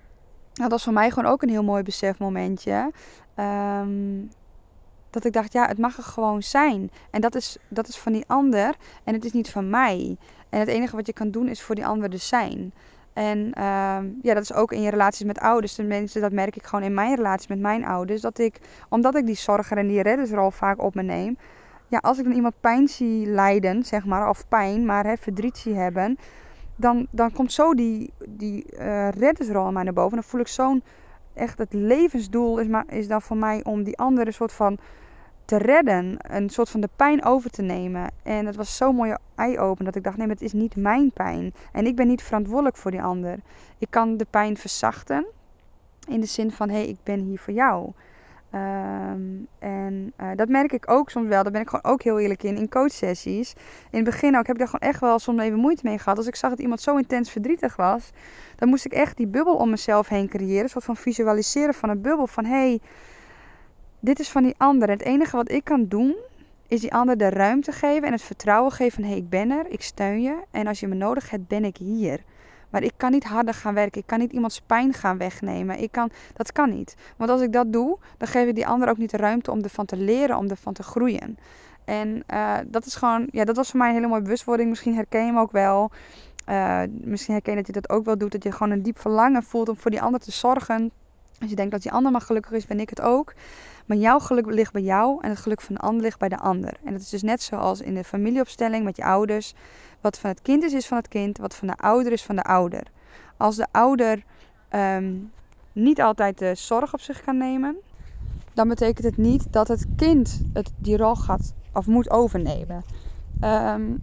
dat 0.52 0.70
was 0.70 0.84
voor 0.84 0.92
mij 0.92 1.10
gewoon 1.10 1.32
ook 1.32 1.42
een 1.42 1.48
heel 1.48 1.64
mooi 1.64 1.82
besefmomentje. 1.82 2.90
Um, 3.36 4.30
dat 5.10 5.24
ik 5.24 5.32
dacht, 5.32 5.52
ja, 5.52 5.66
het 5.66 5.78
mag 5.78 5.96
er 5.96 6.02
gewoon 6.02 6.42
zijn. 6.42 6.90
En 7.10 7.20
dat 7.20 7.34
is, 7.34 7.56
dat 7.68 7.88
is 7.88 7.98
van 7.98 8.12
die 8.12 8.24
ander 8.26 8.74
en 9.04 9.14
het 9.14 9.24
is 9.24 9.32
niet 9.32 9.50
van 9.50 9.70
mij. 9.70 10.16
En 10.48 10.58
het 10.58 10.68
enige 10.68 10.96
wat 10.96 11.06
je 11.06 11.12
kan 11.12 11.30
doen 11.30 11.48
is 11.48 11.62
voor 11.62 11.74
die 11.74 11.86
ander 11.86 12.10
dus 12.10 12.28
zijn. 12.28 12.72
En 13.12 13.38
uh, 13.38 13.98
ja, 14.22 14.34
dat 14.34 14.42
is 14.42 14.52
ook 14.52 14.72
in 14.72 14.82
je 14.82 14.90
relaties 14.90 15.26
met 15.26 15.38
ouders. 15.38 15.74
Tenminste, 15.74 16.20
dat 16.20 16.32
merk 16.32 16.56
ik 16.56 16.64
gewoon 16.64 16.84
in 16.84 16.94
mijn 16.94 17.16
relaties 17.16 17.48
met 17.48 17.60
mijn 17.60 17.84
ouders. 17.84 18.20
Dat 18.20 18.38
ik, 18.38 18.60
omdat 18.88 19.14
ik 19.16 19.26
die 19.26 19.36
zorger 19.36 19.76
en 19.76 19.86
die 19.86 20.02
reddersrol 20.02 20.50
vaak 20.50 20.82
op 20.82 20.94
me 20.94 21.02
neem. 21.02 21.38
Ja, 21.86 21.98
als 21.98 22.18
ik 22.18 22.24
dan 22.24 22.32
iemand 22.32 22.54
pijn 22.60 22.88
zie 22.88 23.26
lijden, 23.26 23.84
zeg 23.84 24.04
maar, 24.04 24.28
of 24.28 24.48
pijn, 24.48 24.84
maar 24.86 25.04
hè, 25.04 25.16
verdriet 25.16 25.58
zie 25.58 25.74
hebben. 25.74 26.18
Dan, 26.76 27.06
dan 27.10 27.32
komt 27.32 27.52
zo 27.52 27.74
die, 27.74 28.12
die 28.28 28.64
uh, 28.72 29.08
reddersrol 29.08 29.66
aan 29.66 29.72
mij 29.72 29.82
naar 29.82 29.92
boven. 29.92 30.14
Dan 30.14 30.24
voel 30.24 30.40
ik 30.40 30.48
zo'n 30.48 30.82
echt 31.34 31.58
het 31.58 31.72
levensdoel 31.72 32.58
is, 32.58 32.66
maar, 32.66 32.84
is 32.88 33.08
dan 33.08 33.22
voor 33.22 33.36
mij 33.36 33.64
om 33.64 33.82
die 33.82 33.98
andere 33.98 34.32
soort 34.32 34.52
van 34.52 34.78
te 35.44 35.56
redden. 35.56 36.16
Een 36.18 36.50
soort 36.50 36.70
van 36.70 36.80
de 36.80 36.88
pijn 36.96 37.24
over 37.24 37.50
te 37.50 37.62
nemen. 37.62 38.10
En 38.22 38.46
het 38.46 38.56
was 38.56 38.76
zo'n 38.76 38.94
mooie 38.94 39.18
eye-open 39.34 39.84
dat 39.84 39.94
ik 39.94 40.04
dacht: 40.04 40.16
nee, 40.16 40.26
maar 40.26 40.36
het 40.36 40.44
is 40.44 40.52
niet 40.52 40.76
mijn 40.76 41.12
pijn. 41.12 41.54
En 41.72 41.86
ik 41.86 41.96
ben 41.96 42.06
niet 42.06 42.22
verantwoordelijk 42.22 42.76
voor 42.76 42.90
die 42.90 43.02
ander. 43.02 43.38
Ik 43.78 43.90
kan 43.90 44.16
de 44.16 44.26
pijn 44.30 44.56
verzachten. 44.56 45.26
In 46.08 46.20
de 46.20 46.26
zin 46.26 46.50
van: 46.50 46.68
hé, 46.68 46.74
hey, 46.74 46.86
ik 46.88 46.98
ben 47.02 47.20
hier 47.20 47.38
voor 47.38 47.54
jou. 47.54 47.92
Um, 48.54 49.46
en 49.58 50.12
uh, 50.20 50.30
dat 50.36 50.48
merk 50.48 50.72
ik 50.72 50.90
ook 50.90 51.10
soms 51.10 51.28
wel. 51.28 51.42
Daar 51.42 51.52
ben 51.52 51.60
ik 51.60 51.68
gewoon 51.68 51.92
ook 51.92 52.02
heel 52.02 52.18
eerlijk 52.18 52.42
in. 52.42 52.56
In 52.56 52.68
coachsessies. 52.68 53.54
In 53.90 53.98
het 53.98 54.04
begin 54.04 54.36
ook 54.36 54.46
heb 54.46 54.56
ik 54.56 54.58
daar 54.58 54.68
gewoon 54.68 54.90
echt 54.90 55.00
wel 55.00 55.18
soms 55.18 55.42
even 55.42 55.58
moeite 55.58 55.80
mee 55.84 55.98
gehad. 55.98 56.16
Als 56.16 56.26
ik 56.26 56.36
zag 56.36 56.50
dat 56.50 56.58
iemand 56.58 56.80
zo 56.80 56.96
intens 56.96 57.30
verdrietig 57.30 57.76
was. 57.76 58.10
Dan 58.56 58.68
moest 58.68 58.84
ik 58.84 58.92
echt 58.92 59.16
die 59.16 59.26
bubbel 59.26 59.56
om 59.56 59.70
mezelf 59.70 60.08
heen 60.08 60.28
creëren. 60.28 60.62
Een 60.62 60.68
soort 60.68 60.84
van 60.84 60.96
visualiseren 60.96 61.74
van 61.74 61.88
een 61.88 62.00
bubbel. 62.00 62.26
Van 62.26 62.44
hé, 62.44 62.50
hey, 62.50 62.80
dit 64.00 64.18
is 64.18 64.30
van 64.30 64.42
die 64.42 64.54
ander. 64.56 64.90
Het 64.90 65.02
enige 65.02 65.36
wat 65.36 65.50
ik 65.50 65.64
kan 65.64 65.86
doen. 65.88 66.16
Is 66.68 66.80
die 66.80 66.92
ander 66.92 67.16
de 67.16 67.28
ruimte 67.28 67.72
geven 67.72 68.06
en 68.06 68.12
het 68.12 68.22
vertrouwen 68.22 68.72
geven 68.72 68.92
van 68.92 69.02
hé, 69.02 69.10
hey, 69.10 69.18
ik 69.18 69.28
ben 69.28 69.50
er, 69.50 69.66
ik 69.68 69.82
steun 69.82 70.22
je. 70.22 70.36
En 70.50 70.66
als 70.66 70.80
je 70.80 70.88
me 70.88 70.94
nodig 70.94 71.30
hebt, 71.30 71.48
ben 71.48 71.64
ik 71.64 71.76
hier. 71.76 72.20
Maar 72.70 72.82
ik 72.82 72.92
kan 72.96 73.10
niet 73.10 73.24
harder 73.24 73.54
gaan 73.54 73.74
werken. 73.74 74.00
Ik 74.00 74.06
kan 74.06 74.18
niet 74.18 74.32
iemands 74.32 74.60
pijn 74.60 74.92
gaan 74.92 75.18
wegnemen. 75.18 75.78
Ik 75.82 75.92
kan, 75.92 76.10
dat 76.32 76.52
kan 76.52 76.70
niet. 76.70 76.96
Want 77.16 77.30
als 77.30 77.40
ik 77.40 77.52
dat 77.52 77.72
doe, 77.72 77.98
dan 78.16 78.28
geef 78.28 78.48
ik 78.48 78.54
die 78.54 78.66
ander 78.66 78.88
ook 78.88 78.98
niet 78.98 79.10
de 79.10 79.16
ruimte 79.16 79.50
om 79.50 79.62
ervan 79.62 79.86
te 79.86 79.96
leren, 79.96 80.36
om 80.36 80.48
ervan 80.48 80.72
te 80.72 80.82
groeien. 80.82 81.38
En 81.84 82.22
uh, 82.32 82.56
dat 82.66 82.86
is 82.86 82.94
gewoon, 82.94 83.28
ja, 83.30 83.44
dat 83.44 83.56
was 83.56 83.70
voor 83.70 83.78
mij 83.78 83.88
een 83.88 83.94
hele 83.94 84.06
mooie 84.06 84.22
bewustwording. 84.22 84.68
Misschien 84.68 84.94
herken 84.94 85.20
je 85.20 85.26
hem 85.26 85.38
ook 85.38 85.52
wel. 85.52 85.90
Uh, 86.48 86.82
misschien 86.90 87.34
herken 87.34 87.52
je 87.52 87.58
dat 87.58 87.66
je 87.66 87.80
dat 87.80 87.90
ook 87.90 88.04
wel 88.04 88.18
doet. 88.18 88.32
Dat 88.32 88.42
je 88.42 88.52
gewoon 88.52 88.70
een 88.72 88.82
diep 88.82 88.98
verlangen 88.98 89.42
voelt 89.42 89.68
om 89.68 89.76
voor 89.76 89.90
die 89.90 90.02
ander 90.02 90.20
te 90.20 90.30
zorgen. 90.30 90.90
Als 91.40 91.50
je 91.50 91.56
denkt 91.56 91.72
dat 91.72 91.82
die 91.82 91.92
ander 91.92 92.12
maar 92.12 92.20
gelukkig 92.20 92.52
is, 92.52 92.66
ben 92.66 92.80
ik 92.80 92.90
het 92.90 93.00
ook. 93.00 93.34
Maar 93.86 93.96
jouw 93.96 94.18
geluk 94.18 94.46
ligt 94.46 94.72
bij 94.72 94.82
jou 94.82 95.18
en 95.22 95.28
het 95.28 95.38
geluk 95.38 95.60
van 95.60 95.74
de 95.74 95.80
ander 95.80 96.02
ligt 96.02 96.18
bij 96.18 96.28
de 96.28 96.38
ander. 96.38 96.76
En 96.84 96.92
dat 96.92 97.00
is 97.00 97.08
dus 97.08 97.22
net 97.22 97.42
zoals 97.42 97.80
in 97.80 97.94
de 97.94 98.04
familieopstelling 98.04 98.84
met 98.84 98.96
je 98.96 99.04
ouders. 99.04 99.54
Wat 100.00 100.18
van 100.18 100.30
het 100.30 100.42
kind 100.42 100.62
is, 100.62 100.72
is 100.72 100.86
van 100.86 100.96
het 100.96 101.08
kind. 101.08 101.38
Wat 101.38 101.54
van 101.54 101.68
de 101.68 101.76
ouder 101.76 102.12
is 102.12 102.22
van 102.22 102.36
de 102.36 102.42
ouder. 102.42 102.82
Als 103.36 103.56
de 103.56 103.66
ouder 103.70 104.24
um, 104.70 105.32
niet 105.72 106.00
altijd 106.00 106.38
de 106.38 106.54
zorg 106.54 106.92
op 106.94 107.00
zich 107.00 107.20
kan 107.20 107.36
nemen, 107.36 107.76
dan 108.54 108.68
betekent 108.68 109.06
het 109.06 109.16
niet 109.16 109.52
dat 109.52 109.68
het 109.68 109.86
kind 109.96 110.40
het 110.52 110.72
die 110.76 110.96
rol 110.96 111.14
gaat 111.14 111.54
of 111.72 111.86
moet 111.86 112.10
overnemen. 112.10 112.84
Um, 113.44 114.02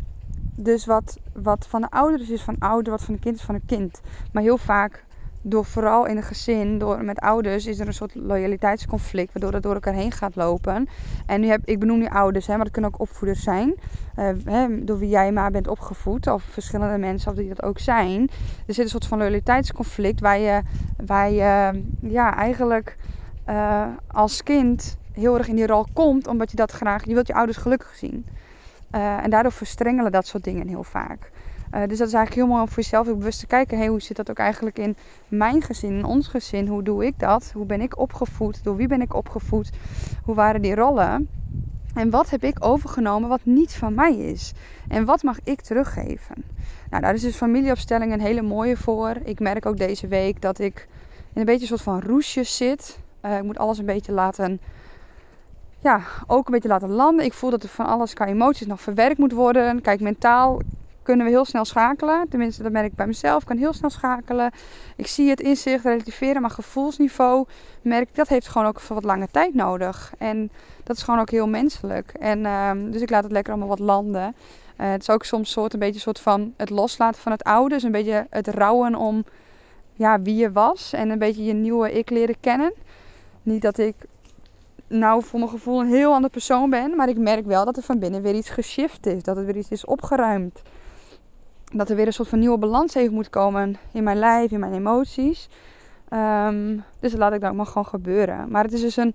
dus 0.55 0.85
wat, 0.85 1.17
wat 1.33 1.67
van 1.67 1.81
de 1.81 1.89
ouders 1.89 2.29
is 2.29 2.41
van 2.41 2.55
ouder, 2.59 2.91
wat 2.91 3.03
van 3.03 3.13
de 3.13 3.19
kind 3.19 3.35
is 3.35 3.41
van 3.41 3.55
een 3.55 3.65
kind. 3.65 4.01
Maar 4.31 4.43
heel 4.43 4.57
vaak 4.57 5.05
door 5.41 5.65
vooral 5.65 6.05
in 6.05 6.17
een 6.17 6.23
gezin, 6.23 6.77
door 6.77 7.03
met 7.03 7.19
ouders, 7.19 7.65
is 7.65 7.79
er 7.79 7.87
een 7.87 7.93
soort 7.93 8.15
loyaliteitsconflict, 8.15 9.33
waardoor 9.33 9.53
het 9.53 9.63
door 9.63 9.73
elkaar 9.73 9.93
heen 9.93 10.11
gaat 10.11 10.35
lopen. 10.35 10.87
En 11.25 11.41
nu 11.41 11.47
heb, 11.47 11.61
ik 11.65 11.79
benoem 11.79 11.99
nu 11.99 12.07
ouders, 12.07 12.47
hè, 12.47 12.55
maar 12.55 12.63
dat 12.63 12.73
kunnen 12.73 12.93
ook 12.93 12.99
opvoeders 12.99 13.43
zijn, 13.43 13.73
uh, 14.19 14.29
hè, 14.45 14.83
door 14.83 14.99
wie 14.99 15.09
jij 15.09 15.31
maar 15.31 15.51
bent 15.51 15.67
opgevoed, 15.67 16.27
of 16.27 16.43
verschillende 16.43 16.97
mensen, 16.97 17.31
of 17.31 17.37
die 17.37 17.47
dat 17.47 17.63
ook 17.63 17.79
zijn. 17.79 18.29
Er 18.65 18.73
zit 18.73 18.83
een 18.83 18.89
soort 18.89 19.05
van 19.05 19.17
loyaliteitsconflict 19.17 20.19
waar 20.19 20.39
je, 20.39 20.61
waar 21.05 21.31
je 21.31 21.81
ja, 22.01 22.35
eigenlijk 22.35 22.97
uh, 23.49 23.85
als 24.07 24.43
kind 24.43 24.97
heel 25.11 25.37
erg 25.37 25.47
in 25.47 25.55
die 25.55 25.67
rol 25.67 25.85
komt, 25.93 26.27
omdat 26.27 26.51
je 26.51 26.57
dat 26.57 26.71
graag, 26.71 27.05
je 27.05 27.13
wilt 27.13 27.27
je 27.27 27.33
ouders 27.33 27.57
gelukkig 27.57 27.95
zien. 27.95 28.25
Uh, 28.95 29.23
en 29.23 29.29
daardoor 29.29 29.51
verstrengelen 29.51 30.11
dat 30.11 30.27
soort 30.27 30.43
dingen 30.43 30.67
heel 30.67 30.83
vaak. 30.83 31.31
Uh, 31.73 31.79
dus 31.87 31.97
dat 31.97 32.07
is 32.07 32.13
eigenlijk 32.13 32.33
heel 32.33 32.47
mooi 32.47 32.61
om 32.61 32.67
voor 32.67 32.83
jezelf 32.83 33.07
ook 33.07 33.17
bewust 33.17 33.39
te 33.39 33.47
kijken. 33.47 33.77
Hey, 33.77 33.87
hoe 33.87 34.01
zit 34.01 34.17
dat 34.17 34.29
ook 34.29 34.37
eigenlijk 34.37 34.79
in 34.79 34.95
mijn 35.27 35.61
gezin, 35.61 35.97
in 35.97 36.05
ons 36.05 36.27
gezin? 36.27 36.67
Hoe 36.67 36.83
doe 36.83 37.05
ik 37.05 37.19
dat? 37.19 37.51
Hoe 37.53 37.65
ben 37.65 37.81
ik 37.81 37.97
opgevoed? 37.97 38.63
Door 38.63 38.75
wie 38.75 38.87
ben 38.87 39.01
ik 39.01 39.13
opgevoed? 39.13 39.69
Hoe 40.23 40.35
waren 40.35 40.61
die 40.61 40.75
rollen? 40.75 41.29
En 41.93 42.09
wat 42.09 42.29
heb 42.29 42.43
ik 42.43 42.65
overgenomen 42.65 43.29
wat 43.29 43.39
niet 43.43 43.73
van 43.73 43.93
mij 43.93 44.17
is? 44.17 44.53
En 44.87 45.05
wat 45.05 45.23
mag 45.23 45.37
ik 45.43 45.61
teruggeven? 45.61 46.35
Nou, 46.89 47.01
daar 47.01 47.13
is 47.13 47.21
dus 47.21 47.35
familieopstelling 47.35 48.13
een 48.13 48.21
hele 48.21 48.41
mooie 48.41 48.77
voor. 48.77 49.15
Ik 49.23 49.39
merk 49.39 49.65
ook 49.65 49.77
deze 49.77 50.07
week 50.07 50.41
dat 50.41 50.59
ik 50.59 50.87
in 51.33 51.39
een 51.39 51.45
beetje 51.45 51.61
een 51.61 51.67
soort 51.67 51.81
van 51.81 52.01
roesjes 52.01 52.57
zit. 52.57 52.99
Uh, 53.25 53.37
ik 53.37 53.43
moet 53.43 53.57
alles 53.57 53.77
een 53.77 53.85
beetje 53.85 54.11
laten 54.11 54.59
ja, 55.79 56.01
ook 56.27 56.45
een 56.45 56.53
beetje 56.53 56.67
laten 56.67 56.89
landen. 56.89 57.25
Ik 57.25 57.33
voel 57.33 57.49
dat 57.49 57.63
er 57.63 57.69
van 57.69 57.85
alles 57.85 58.13
qua 58.13 58.25
emoties 58.25 58.67
nog 58.67 58.81
verwerkt 58.81 59.17
moet 59.17 59.31
worden. 59.31 59.81
Kijk, 59.81 59.99
mentaal 59.99 60.61
kunnen 61.07 61.25
we 61.25 61.31
heel 61.31 61.45
snel 61.45 61.65
schakelen. 61.65 62.29
Tenminste, 62.29 62.63
dat 62.63 62.71
merk 62.71 62.85
ik 62.85 62.95
bij 62.95 63.07
mezelf. 63.07 63.41
Ik 63.41 63.47
kan 63.47 63.57
heel 63.57 63.73
snel 63.73 63.89
schakelen. 63.89 64.51
Ik 64.95 65.07
zie 65.07 65.29
het 65.29 65.41
inzicht 65.41 65.83
relativeren, 65.83 66.41
maar 66.41 66.49
gevoelsniveau 66.49 67.45
merk 67.81 68.09
ik 68.09 68.15
dat 68.15 68.27
heeft 68.27 68.47
gewoon 68.47 68.67
ook 68.67 68.79
voor 68.79 68.95
wat 68.95 69.03
lange 69.03 69.27
tijd 69.31 69.53
nodig. 69.53 70.13
En 70.17 70.51
dat 70.83 70.95
is 70.95 71.03
gewoon 71.03 71.19
ook 71.19 71.29
heel 71.29 71.47
menselijk. 71.47 72.11
En 72.19 72.45
um, 72.45 72.91
dus 72.91 73.01
ik 73.01 73.09
laat 73.09 73.23
het 73.23 73.31
lekker 73.31 73.53
allemaal 73.53 73.77
wat 73.77 73.79
landen. 73.79 74.35
Uh, 74.77 74.89
het 74.89 75.01
is 75.01 75.09
ook 75.09 75.23
soms 75.23 75.51
soort 75.51 75.73
een 75.73 75.79
beetje 75.79 75.99
soort 75.99 76.19
van 76.19 76.53
het 76.57 76.69
loslaten 76.69 77.21
van 77.21 77.31
het 77.31 77.43
oude. 77.43 77.73
Dus 77.73 77.83
een 77.83 77.91
beetje 77.91 78.27
het 78.29 78.47
rouwen 78.47 78.95
om 78.95 79.23
ja, 79.93 80.21
wie 80.21 80.35
je 80.35 80.51
was 80.51 80.93
en 80.93 81.09
een 81.09 81.19
beetje 81.19 81.43
je 81.43 81.53
nieuwe 81.53 81.91
ik 81.91 82.09
leren 82.09 82.39
kennen. 82.39 82.73
Niet 83.43 83.61
dat 83.61 83.77
ik 83.77 83.95
nou 84.87 85.23
voor 85.23 85.39
mijn 85.39 85.51
gevoel 85.51 85.79
een 85.79 85.87
heel 85.87 86.13
ander 86.13 86.29
persoon 86.29 86.69
ben. 86.69 86.95
Maar 86.95 87.09
ik 87.09 87.17
merk 87.17 87.45
wel 87.45 87.65
dat 87.65 87.77
er 87.77 87.83
van 87.83 87.99
binnen 87.99 88.21
weer 88.21 88.35
iets 88.35 88.49
geshift 88.49 89.05
is. 89.05 89.23
Dat 89.23 89.37
er 89.37 89.45
weer 89.45 89.57
iets 89.57 89.69
is 89.69 89.85
opgeruimd. 89.85 90.61
Dat 91.73 91.89
er 91.89 91.95
weer 91.95 92.07
een 92.07 92.13
soort 92.13 92.27
van 92.27 92.39
nieuwe 92.39 92.57
balans 92.57 92.95
even 92.95 93.13
moet 93.13 93.29
komen 93.29 93.75
in 93.91 94.03
mijn 94.03 94.17
lijf, 94.17 94.51
in 94.51 94.59
mijn 94.59 94.73
emoties. 94.73 95.49
Um, 96.13 96.83
dus 96.99 97.11
dat 97.11 97.19
laat 97.19 97.33
ik 97.33 97.43
ook 97.43 97.53
maar 97.53 97.65
gewoon 97.65 97.85
gebeuren. 97.85 98.49
Maar 98.49 98.63
het 98.63 98.73
is 98.73 98.81
dus 98.81 98.97
een 98.97 99.13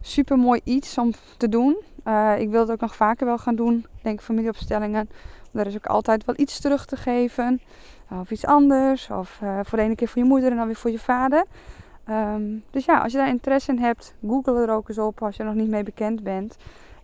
super 0.00 0.38
mooi 0.38 0.60
iets 0.64 0.98
om 0.98 1.12
te 1.36 1.48
doen. 1.48 1.76
Uh, 2.08 2.32
ik 2.38 2.50
wil 2.50 2.60
het 2.60 2.70
ook 2.70 2.80
nog 2.80 2.96
vaker 2.96 3.26
wel 3.26 3.38
gaan 3.38 3.54
doen. 3.54 3.86
Denk 4.02 4.20
familieopstellingen. 4.20 5.10
Daar 5.50 5.66
is 5.66 5.74
ook 5.74 5.86
altijd 5.86 6.24
wel 6.24 6.34
iets 6.38 6.60
terug 6.60 6.84
te 6.84 6.96
geven. 6.96 7.60
Of 8.20 8.30
iets 8.30 8.46
anders. 8.46 9.10
Of 9.10 9.40
uh, 9.42 9.58
voor 9.62 9.78
de 9.78 9.84
ene 9.84 9.94
keer 9.94 10.08
voor 10.08 10.22
je 10.22 10.28
moeder 10.28 10.50
en 10.50 10.56
dan 10.56 10.66
weer 10.66 10.76
voor 10.76 10.90
je 10.90 10.98
vader. 10.98 11.44
Um, 12.08 12.64
dus 12.70 12.84
ja, 12.84 12.98
als 12.98 13.12
je 13.12 13.18
daar 13.18 13.28
interesse 13.28 13.72
in 13.72 13.78
hebt, 13.78 14.14
google 14.26 14.62
er 14.62 14.70
ook 14.70 14.88
eens 14.88 14.98
op 14.98 15.22
als 15.22 15.36
je 15.36 15.42
er 15.42 15.48
nog 15.48 15.58
niet 15.58 15.68
mee 15.70 15.82
bekend 15.82 16.22
bent. 16.22 16.56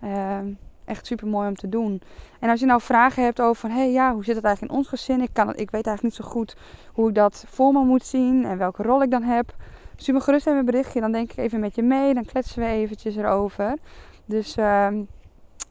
Um, 0.04 0.58
echt 0.88 1.06
super 1.06 1.26
mooi 1.26 1.48
om 1.48 1.54
te 1.54 1.68
doen. 1.68 2.02
En 2.40 2.50
als 2.50 2.60
je 2.60 2.66
nou 2.66 2.80
vragen 2.80 3.24
hebt 3.24 3.40
over 3.40 3.60
van, 3.60 3.70
hey, 3.70 3.92
ja, 3.92 4.12
hoe 4.12 4.24
zit 4.24 4.36
het 4.36 4.44
eigenlijk 4.44 4.74
in 4.74 4.78
ons 4.78 4.88
gezin? 4.88 5.20
Ik, 5.20 5.30
kan 5.32 5.48
ik 5.48 5.70
weet 5.70 5.86
eigenlijk 5.86 6.02
niet 6.02 6.14
zo 6.14 6.24
goed 6.24 6.56
hoe 6.92 7.08
ik 7.08 7.14
dat 7.14 7.44
voor 7.48 7.72
me 7.72 7.84
moet 7.84 8.04
zien 8.04 8.44
en 8.44 8.58
welke 8.58 8.82
rol 8.82 9.02
ik 9.02 9.10
dan 9.10 9.22
heb. 9.22 9.54
Stuur 9.96 10.14
me 10.14 10.20
gerust 10.20 10.46
even 10.46 10.58
een 10.58 10.64
berichtje, 10.64 11.00
dan 11.00 11.12
denk 11.12 11.30
ik 11.32 11.36
even 11.36 11.60
met 11.60 11.74
je 11.74 11.82
mee. 11.82 12.14
Dan 12.14 12.24
kletsen 12.24 12.62
we 12.62 12.68
eventjes 12.68 13.16
erover. 13.16 13.76
Dus 14.24 14.56
um, 14.56 15.08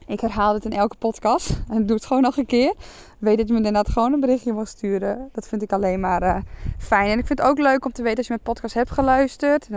ik 0.08 0.20
herhaal 0.20 0.54
het 0.54 0.64
in 0.64 0.72
elke 0.72 0.96
podcast. 0.98 1.62
En 1.68 1.84
doe 1.86 1.96
het 1.96 2.06
gewoon 2.06 2.22
nog 2.22 2.36
een 2.36 2.46
keer. 2.46 2.74
Weet 3.18 3.38
dat 3.38 3.46
je 3.46 3.52
me 3.52 3.58
inderdaad 3.58 3.88
gewoon 3.88 4.12
een 4.12 4.20
berichtje 4.20 4.52
mag 4.52 4.68
sturen. 4.68 5.28
Dat 5.32 5.48
vind 5.48 5.62
ik 5.62 5.72
alleen 5.72 6.00
maar 6.00 6.22
uh, 6.22 6.36
fijn. 6.78 7.10
En 7.10 7.18
ik 7.18 7.26
vind 7.26 7.38
het 7.38 7.48
ook 7.48 7.58
leuk 7.58 7.84
om 7.84 7.92
te 7.92 8.02
weten 8.02 8.18
als 8.18 8.26
je 8.26 8.32
mijn 8.32 8.54
podcast 8.54 8.74
hebt 8.74 8.90
geluisterd. 8.90 9.68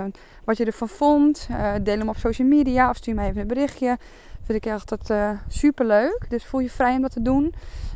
Wat 0.46 0.58
je 0.58 0.66
ervan 0.66 0.88
vond. 0.88 1.48
Uh, 1.52 1.74
deel 1.84 1.98
hem 1.98 2.10
op 2.10 2.18
social 2.18 2.48
media 2.48 2.90
of 2.90 2.96
stuur 2.96 3.16
me 3.16 3.26
even 3.26 3.42
een 3.42 3.48
berichtje. 3.48 3.98
Vind 4.52 4.66
ik 4.66 4.72
echt 4.72 4.90
dat, 4.90 5.10
uh, 5.10 5.32
super 5.48 5.86
leuk. 5.86 6.26
Dus 6.30 6.46
voel 6.46 6.60
je 6.60 6.70
vrij 6.70 6.96
om 6.96 7.02
dat 7.02 7.12
te 7.12 7.22
doen. 7.22 7.54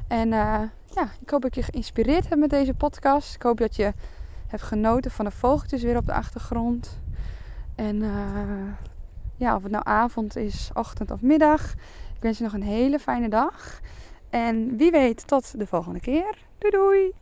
En 0.08 0.30
ja, 0.30 1.10
ik 1.22 1.30
hoop 1.30 1.42
dat 1.42 1.56
je 1.56 1.64
geïnspireerd 1.64 2.30
hebt 2.30 2.42
met 2.42 2.50
deze 2.50 2.74
podcast. 2.74 3.36
Ik 3.36 3.42
hoop 3.42 3.58
dat 3.58 3.76
je 3.76 3.94
hebt 4.48 4.62
genoten 4.62 5.12
van 5.12 5.26
de 5.26 5.32
vogeltjes 5.32 5.84
weer 5.84 5.98
op 5.98 6.06
de 6.06 6.14
achtergrond. 6.14 7.00
En 7.76 8.04
ja, 9.36 9.56
of 9.56 9.64
het 9.64 9.72
nou 9.72 9.84
avond 9.88 10.36
is, 10.36 10.70
ochtend 10.74 11.12
of 11.12 11.22
middag. 11.22 11.74
Ik 12.16 12.22
wens 12.22 12.38
je 12.38 12.44
nog 12.44 12.54
een 12.54 12.64
hele 12.64 13.00
fijne 13.00 13.30
dag. 13.30 13.80
En 14.30 14.78
wie 14.78 14.92
weet, 14.92 15.28
tot 15.28 15.60
de 15.60 15.68
volgende 15.68 16.00
keer. 16.00 16.38
Doei 16.58 16.74
doei! 16.74 17.14